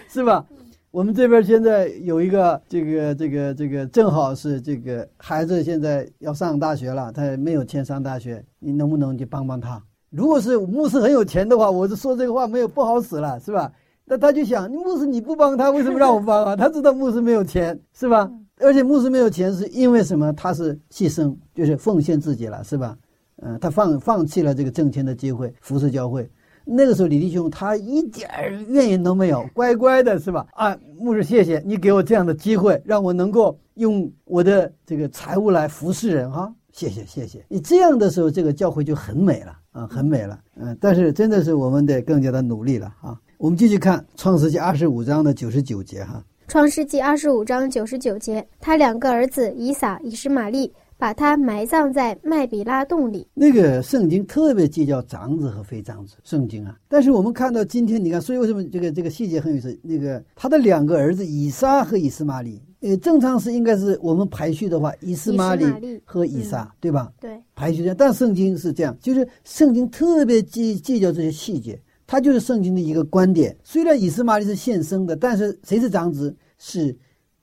[0.08, 0.44] 是吧？
[0.90, 9.82] 我们这边现在有一个这个这个这个，正好是这个孩子现在要上大学了，他没有钱上大学，你能不能去帮帮他？
[10.10, 13.70] 如果是牧师很有钱的话，我就说这个话没有不好使了，是吧？
[14.04, 16.54] 那他就想，牧师你不帮他，为什么让我帮啊？
[16.56, 18.30] 他知道牧师没有钱，是吧？
[18.60, 20.32] 而且牧师没有钱是因为什么？
[20.32, 22.96] 他是牺牲，就是奉献自己了，是吧？
[23.42, 26.30] 嗯、他放放弃了这个挣钱的机会，服侍教会。
[26.64, 30.46] 那个时候，李弟兄他一点儿怨言都没有， 乖乖的是吧？
[30.52, 36.50] 啊，牧师，谢谢你给我这样的机会，让我能够用我的这个财物来服侍人哈。
[36.76, 40.38] 谢谢，谢谢你这样的时候，这个教会就很美了啊，很美了。
[40.56, 43.18] 嗯，但是真的是我们得更加的努力了啊。
[43.38, 46.22] 我们继续看《创世纪》二十五章的九十九节哈。
[46.48, 53.26] 创世纪二十五章九十九节，他两个儿子以撒、以实玛利把他埋葬在麦比拉洞里。
[53.32, 56.76] 那个圣经特别计较长子和非长子，圣经啊。
[56.88, 59.78] 但是我们看到今天，你看，所以为什么这个这个细节很有意思？
[59.82, 65.64] 那个他的两个儿子以撒和以斯玛利，呃，正常是应该是我们排序的话，以斯玛利
[66.04, 67.12] 和以撒，对吧？
[67.20, 73.56] 对，排序这样，但圣经是这样，就是圣经特别计计较这些细节，它就是圣经的一个观点。
[73.64, 76.34] 虽然以斯玛利是现生的，但是谁是长子？
[76.58, 76.96] 是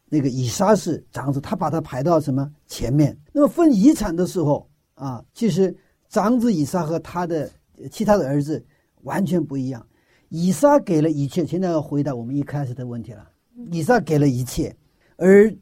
[0.10, 3.18] 那个以撒是长子，他把他排到什么前面？
[3.32, 5.76] 那么分遗产的时候啊，其实
[6.10, 8.64] 长子以撒和他的呃其他的儿子
[9.02, 9.86] 完全不一样。
[10.30, 13.28] 以撒给了一切，现在要回答我们一开始的问题了。
[13.72, 14.76] 以撒给了一切，
[15.18, 15.54] 而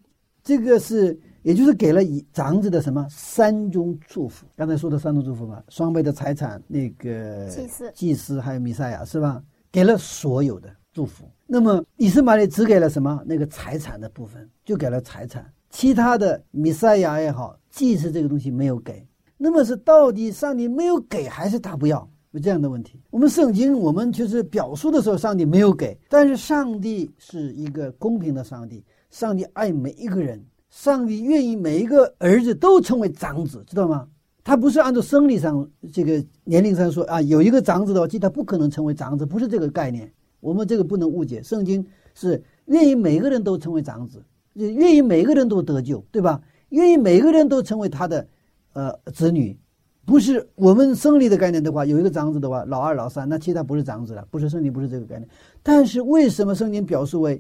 [0.44, 4.46] 这个是，也就是给了以长子的什么三种祝福？
[4.56, 9.44] 刚才说的三种祝福吧，双倍的财产，那个祭司祭司还有弥赛亚是吧？
[9.72, 11.26] 给了所有的祝福。
[11.46, 13.22] 那么以斯玛利只给了什么？
[13.26, 19.06] 那个财产的部分，就给了财产，其他的弥赛亚也好，祭司这个东西没有给。
[19.38, 22.08] 那么是到底上帝没有给，还是他不要？
[22.32, 23.02] 有这样的问题。
[23.10, 28.82] 我们圣经我们就是表述的时候，上帝没有给，但是上帝是一个公平的上帝，
[29.12, 34.08] 上帝爱每一个人，上帝愿意每一个儿子都成为长子，知道吗？
[34.44, 40.12] 他不是按照生理上这个年龄上说啊，有一个长子的话，其实他不可能成为长子，不是这个概念。
[40.40, 41.86] 我们这个不能误解，圣经
[42.16, 46.42] 是愿意每个人都成为长子，也愿意每个人都得救，对吧？
[46.70, 48.28] 愿意每个人都成为他的
[48.74, 49.56] 呃子女。
[50.04, 55.30] 不是我们生理的概念的话，有一个长子的话，老二、老三，那其他不是长子了，不是生理，不是这个概念。
[55.62, 57.40] 但是为什么圣经表述为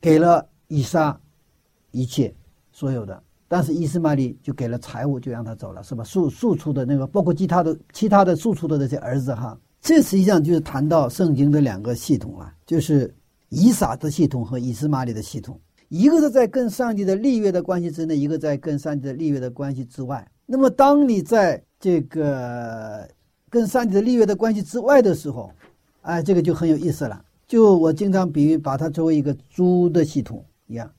[0.00, 1.18] 给了以撒
[1.90, 2.34] 一切
[2.72, 6.04] 所有的，但是伊斯玛利就给了财物，就让他走了，是吧？
[6.04, 13.14] 庶庶出的那个，包括其他的其他的庶出的这些儿子哈，这实际上就是谈到圣经的两个系统啊，就是
[13.48, 20.26] 以撒的系统和以斯玛利的系统，一个是在跟上帝的立约的关系之内，一个在跟上帝的立约的关系之外。
[20.44, 23.08] 那么，当你在这个
[23.48, 25.50] 跟上帝的立约的关系之外的时候，
[26.02, 27.20] 哎，这个就很有意思了。
[27.46, 30.90] 就我经常比喻，把它作为一个猪的系统一样。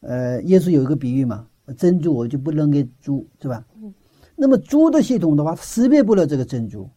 [0.00, 3.64] 呃，耶稣有一个比喻嘛，珍珠我就不扔给猪，是吧？
[4.36, 6.88] 那么猪的系统的话，它识别不了这个珍珠。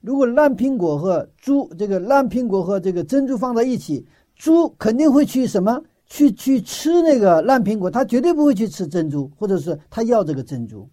[0.00, 5.82] 如果烂苹果和猪这个烂苹果和这个珍珠放在一起，猪肯定会去什么？
[6.08, 10.88] 去去吃那个烂苹果，它绝对不会去吃珍珠，或者是它要这个珍珠。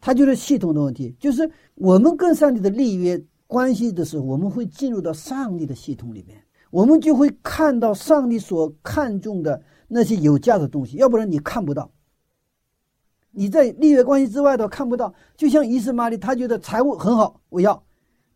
[0.00, 6.41] 它就是系统的问题，就是我们跟上帝的立约关系的时候，我们会进入到上帝的系统里面，
[6.72, 11.90] 我们就会看到上帝所看重的那些有价的东西，要不然你看不到。
[13.30, 17.82] 你在立约关系之外的看不到，就像伊斯玛利，他觉得财务很好，我要，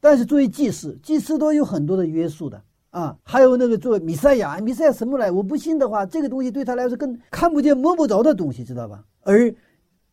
[0.01, 5.30] 但是作为祭司，祭司都有很多的约束的啊，还有那个作为弥赛亚，弥赛亚什么来？
[5.30, 9.03] 我不信的话，这个东西对他来说跟看不见摸不着的东西，知道吧？
[9.22, 9.55] 而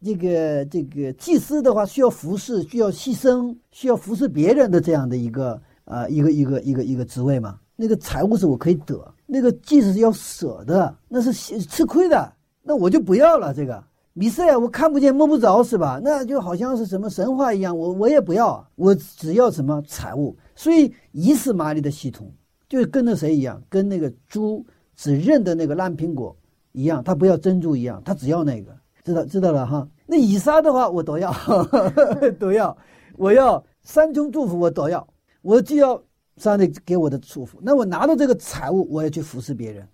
[0.01, 7.59] 这个这个祭司的话，需要服侍，需要牺牲，需要服侍别人的这样的一个啊一个一个一个一个职位嘛。
[7.75, 13.53] 那个财物是我可以得，那个祭司是要舍的，那是吃亏的，那我就不要了。
[13.53, 15.99] 这个弥赛亚我看不见摸不着是吧？
[16.03, 20.37] 那就好像是什么神话一样，我我也不要，我只要什么财物。
[20.55, 22.31] 所以伊斯玛利的系统
[22.69, 24.63] 就跟那谁一样，跟那个猪
[24.95, 26.35] 只认的那个烂苹果
[26.73, 28.71] 一样，他不要珍珠一样，他只要那个，
[29.03, 29.87] 知道知道了哈。
[30.05, 31.33] 那以撒的话，我都要，
[32.37, 32.77] 都要，
[33.17, 35.07] 我要三重祝福，我都要，
[35.41, 35.99] 我就要
[36.37, 37.59] 上帝给我的祝福。
[37.61, 39.87] 那我拿到这个财物，我也去服侍别人，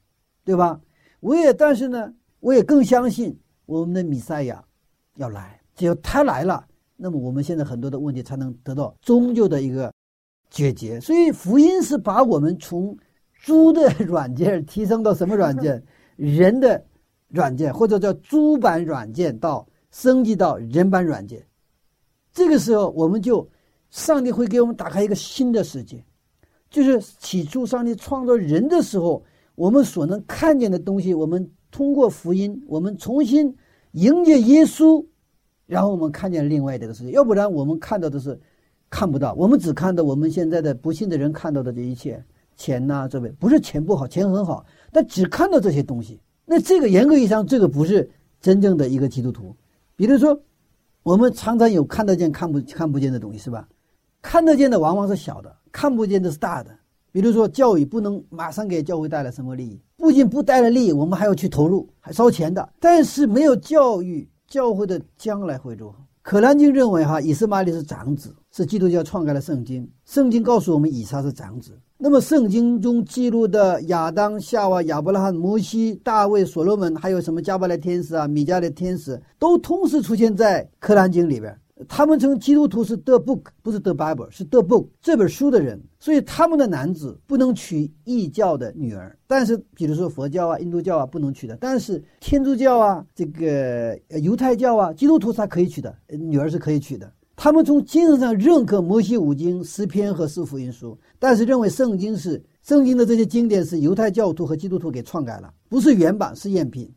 [0.44, 0.80] 对吧？
[1.20, 4.64] 我也，但是呢，我也更相信我们的弥赛亚
[5.16, 6.66] 要来，只有他来了，
[6.96, 9.94] 那么我们现在很多的问题才能得到终究的一个
[10.50, 11.00] 解决。
[11.00, 12.98] 所以福音是把我们从
[13.34, 15.84] 猪的软件提升到什么软件？
[16.16, 16.84] 人的
[17.30, 19.68] 软件，或者叫猪版软件到。
[19.92, 21.44] 升级到人版软件，
[22.32, 23.50] 这个时候我们就，
[23.90, 26.06] 上帝会给我们打开一个新的世界，
[26.70, 29.24] 就是起初上帝创造人的时候，
[29.56, 33.56] 我们所能看见的东西，我们通过福音，我们重新
[33.94, 35.04] 迎接耶稣，
[35.66, 37.12] 然后我们看见另外这个世界。
[37.12, 38.40] 要不然我们看到的是
[38.90, 42.24] 看不到，我们只看到我们现在的不幸的人看到的这一切，
[42.56, 48.10] 钱呐，这位不是钱不好，钱很好，但只看到这些东西，那这个严格意义上，这个不是
[48.40, 49.56] 真正的一个基督徒。
[49.96, 50.40] 比如说，
[51.04, 53.68] 我们常常有看得见、看不看不见的东西，是吧？
[54.22, 56.72] 看得见的往往是小的，看不见的是大的。
[57.12, 62.70] 比如说，教育不能马上给教会带来什么利益，不仅不带来利益，我们还要去投入，还烧钱的。
[62.80, 65.96] 但是没有教育，教会的将来会如何？
[66.22, 69.90] 可兰经认为，哈，以斯玛利是长子，是基督教创盖的圣经。
[70.06, 71.72] 圣经告诉我们，以撒是长子。
[71.98, 81.58] 那么，圣经中记录的亚当、夏娃、亚伯拉罕、摩西、大卫、所罗门，还有什么加巴勒天使啊、米迦勒天使，都同时出现在《可兰经》里边。
[81.88, 85.82] 他们称基督徒是 The Book，不是 The Bible，是 The Book 这本书的人。
[86.00, 91.58] 所以，他们的男子不能娶异教的女儿，但是，比如说佛教啊、印度教啊，不能娶的。
[91.60, 97.12] 但是，天主教啊、这个犹太教啊，基督徒他可以娶的，女儿是可以娶的。
[97.36, 106.94] 他们从精神上认可摩西五经、诗篇和四福音书，但是认为圣经是圣经的这些经典是犹太教徒和基督徒给篡改了，不是原版，是赝品。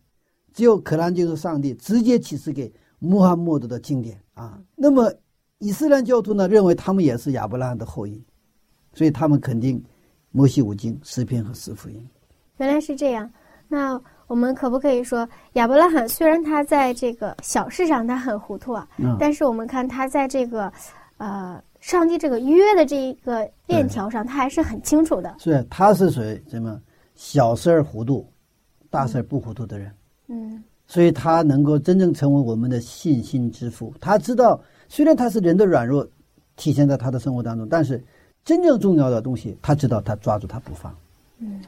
[0.52, 4.58] 只有可兰经是上帝直接启示给穆罕默德的经典啊。
[4.74, 5.12] 那么
[5.58, 8.22] 伊斯兰教徒呢，认为他们也是亚伯拉罕的后裔，
[8.92, 9.82] 所以他们肯定
[10.30, 12.08] 摩西五经、诗篇和四福音。
[12.58, 13.30] 原来是这样。
[13.68, 20.72] 那我们可不可以说，亚伯拉罕虽然他在这个小事上他很糊涂啊，嗯但是我们看他在这个，
[21.16, 25.34] 呃，上帝这个约的这一个链条上，他还是很清楚的。
[25.38, 26.80] 是他是属于什么
[27.14, 28.30] 小事儿糊涂，
[28.90, 29.94] 大事儿不糊涂的人，
[30.28, 30.62] 嗯
[30.92, 33.94] 所以他能够真正成为我们的信心之父。
[33.98, 36.06] 他知道，虽然他是人的软弱
[36.54, 37.98] 体现在他的生活当中，但是
[38.44, 40.94] 真正重要的东西，他知道他抓住他不放。
[41.38, 41.62] 嗯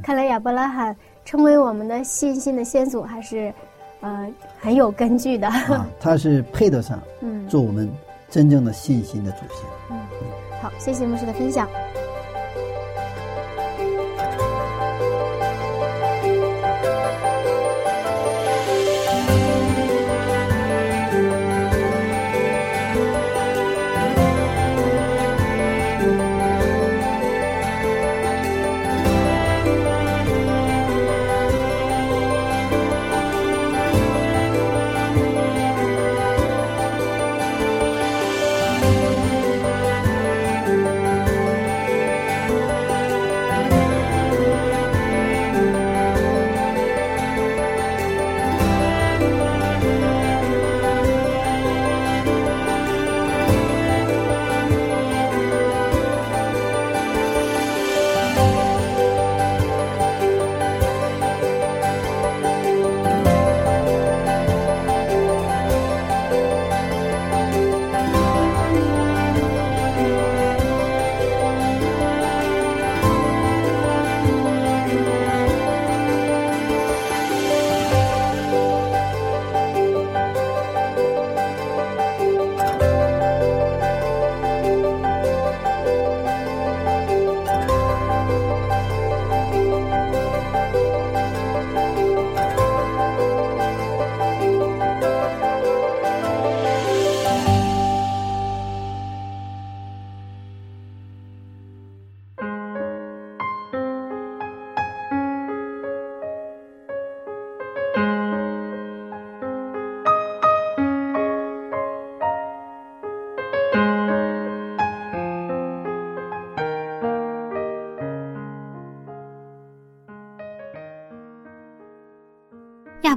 [0.00, 3.52] 看来亚伯拉罕成为我们的信心的先祖，还是，
[4.00, 5.48] 呃，很有根据的。
[5.48, 7.90] 啊，他是配得上嗯，做我们
[8.30, 9.66] 真正的信心的祖先。
[9.90, 9.98] 嗯
[10.62, 11.68] 好，谢谢牧师的分享。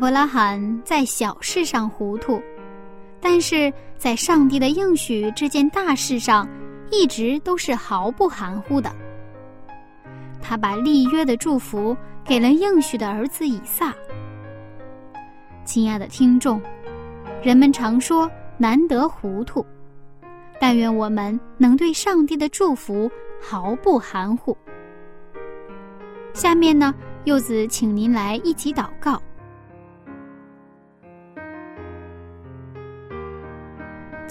[0.01, 2.41] 伯拉罕在小事上糊涂，
[3.19, 6.49] 但是在上帝的应许这件大事上，
[6.89, 8.91] 一直都是毫不含糊的。
[10.41, 11.95] 他把立约的祝福
[12.25, 13.93] 给了应许的儿子以撒。
[15.65, 16.59] 亲爱的听众，
[17.43, 18.27] 人们常说
[18.57, 19.63] 难得糊涂，
[20.59, 23.07] 但愿我们能对上帝的祝福
[23.39, 24.57] 毫不含糊。
[26.33, 26.91] 下面呢，
[27.25, 29.21] 柚子请您来一起祷告。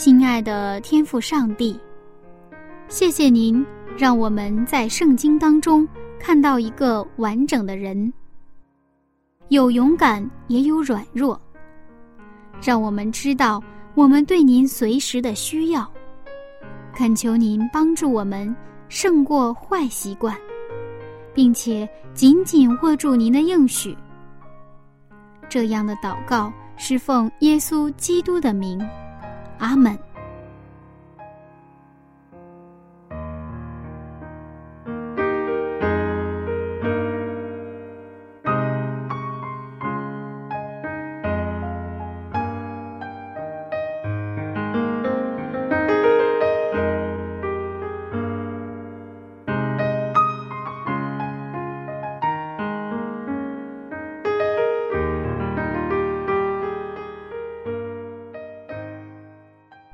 [0.03, 1.79] 亲爱的天父上帝，
[2.89, 3.63] 谢谢您
[3.99, 5.87] 让我们在圣经当中
[6.19, 8.11] 看到一个完整的人，
[9.49, 11.39] 有勇敢也有软弱，
[12.63, 13.63] 让我们知道
[13.95, 15.87] 我们对您随时的需要。
[16.95, 18.57] 恳求您帮助我们
[18.89, 20.35] 胜过坏习惯，
[21.35, 23.95] 并且紧紧握住您的应许。
[25.47, 28.81] 这样的祷告是奉耶稣基督的名。
[29.61, 30.10] 阿门。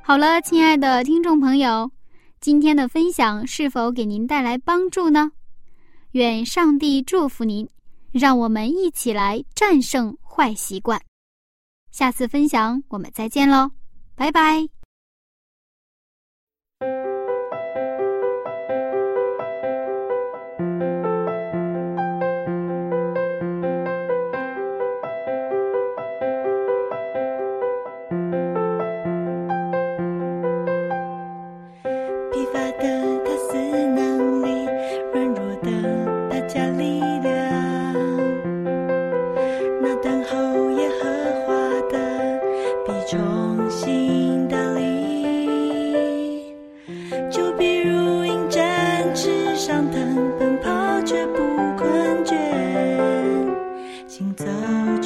[0.07, 1.91] 好了，亲爱的听众朋友，
[2.39, 5.33] 今天的分享是否给您带来帮助呢？
[6.11, 7.67] 愿上帝祝福您，
[8.13, 11.01] 让我们一起来战胜坏习惯。
[11.91, 13.71] 下次分享我们再见喽，
[14.15, 14.76] 拜拜。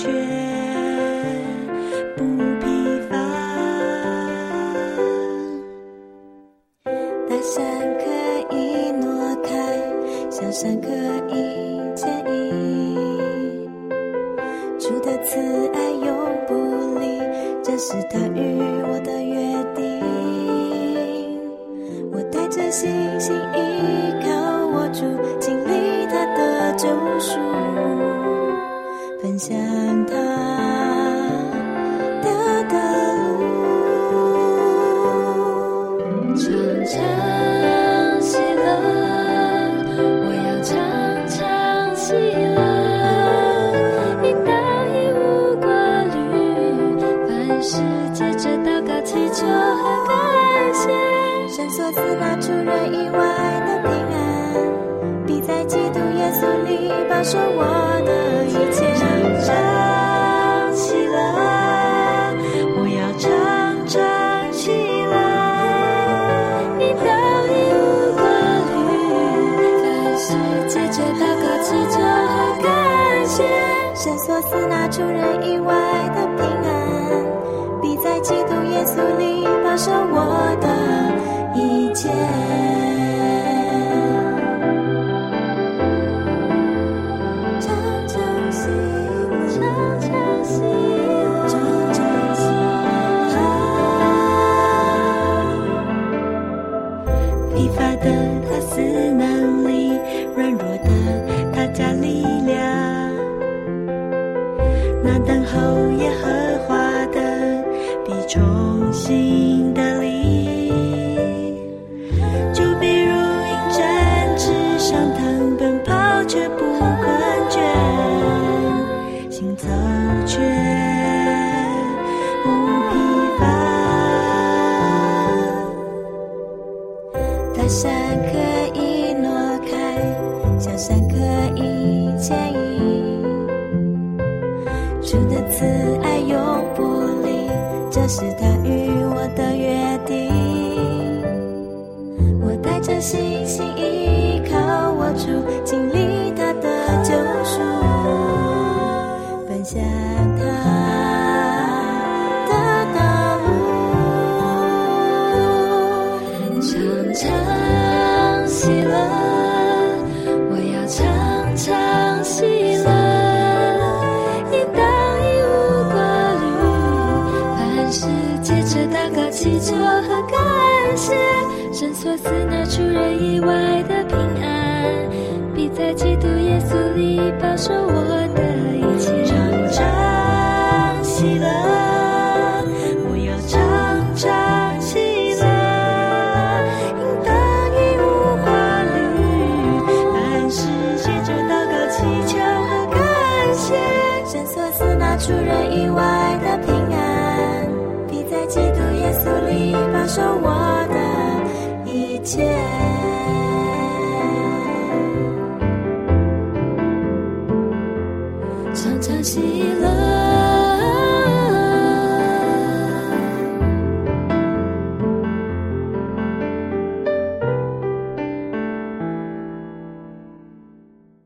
[0.02, 0.41] 却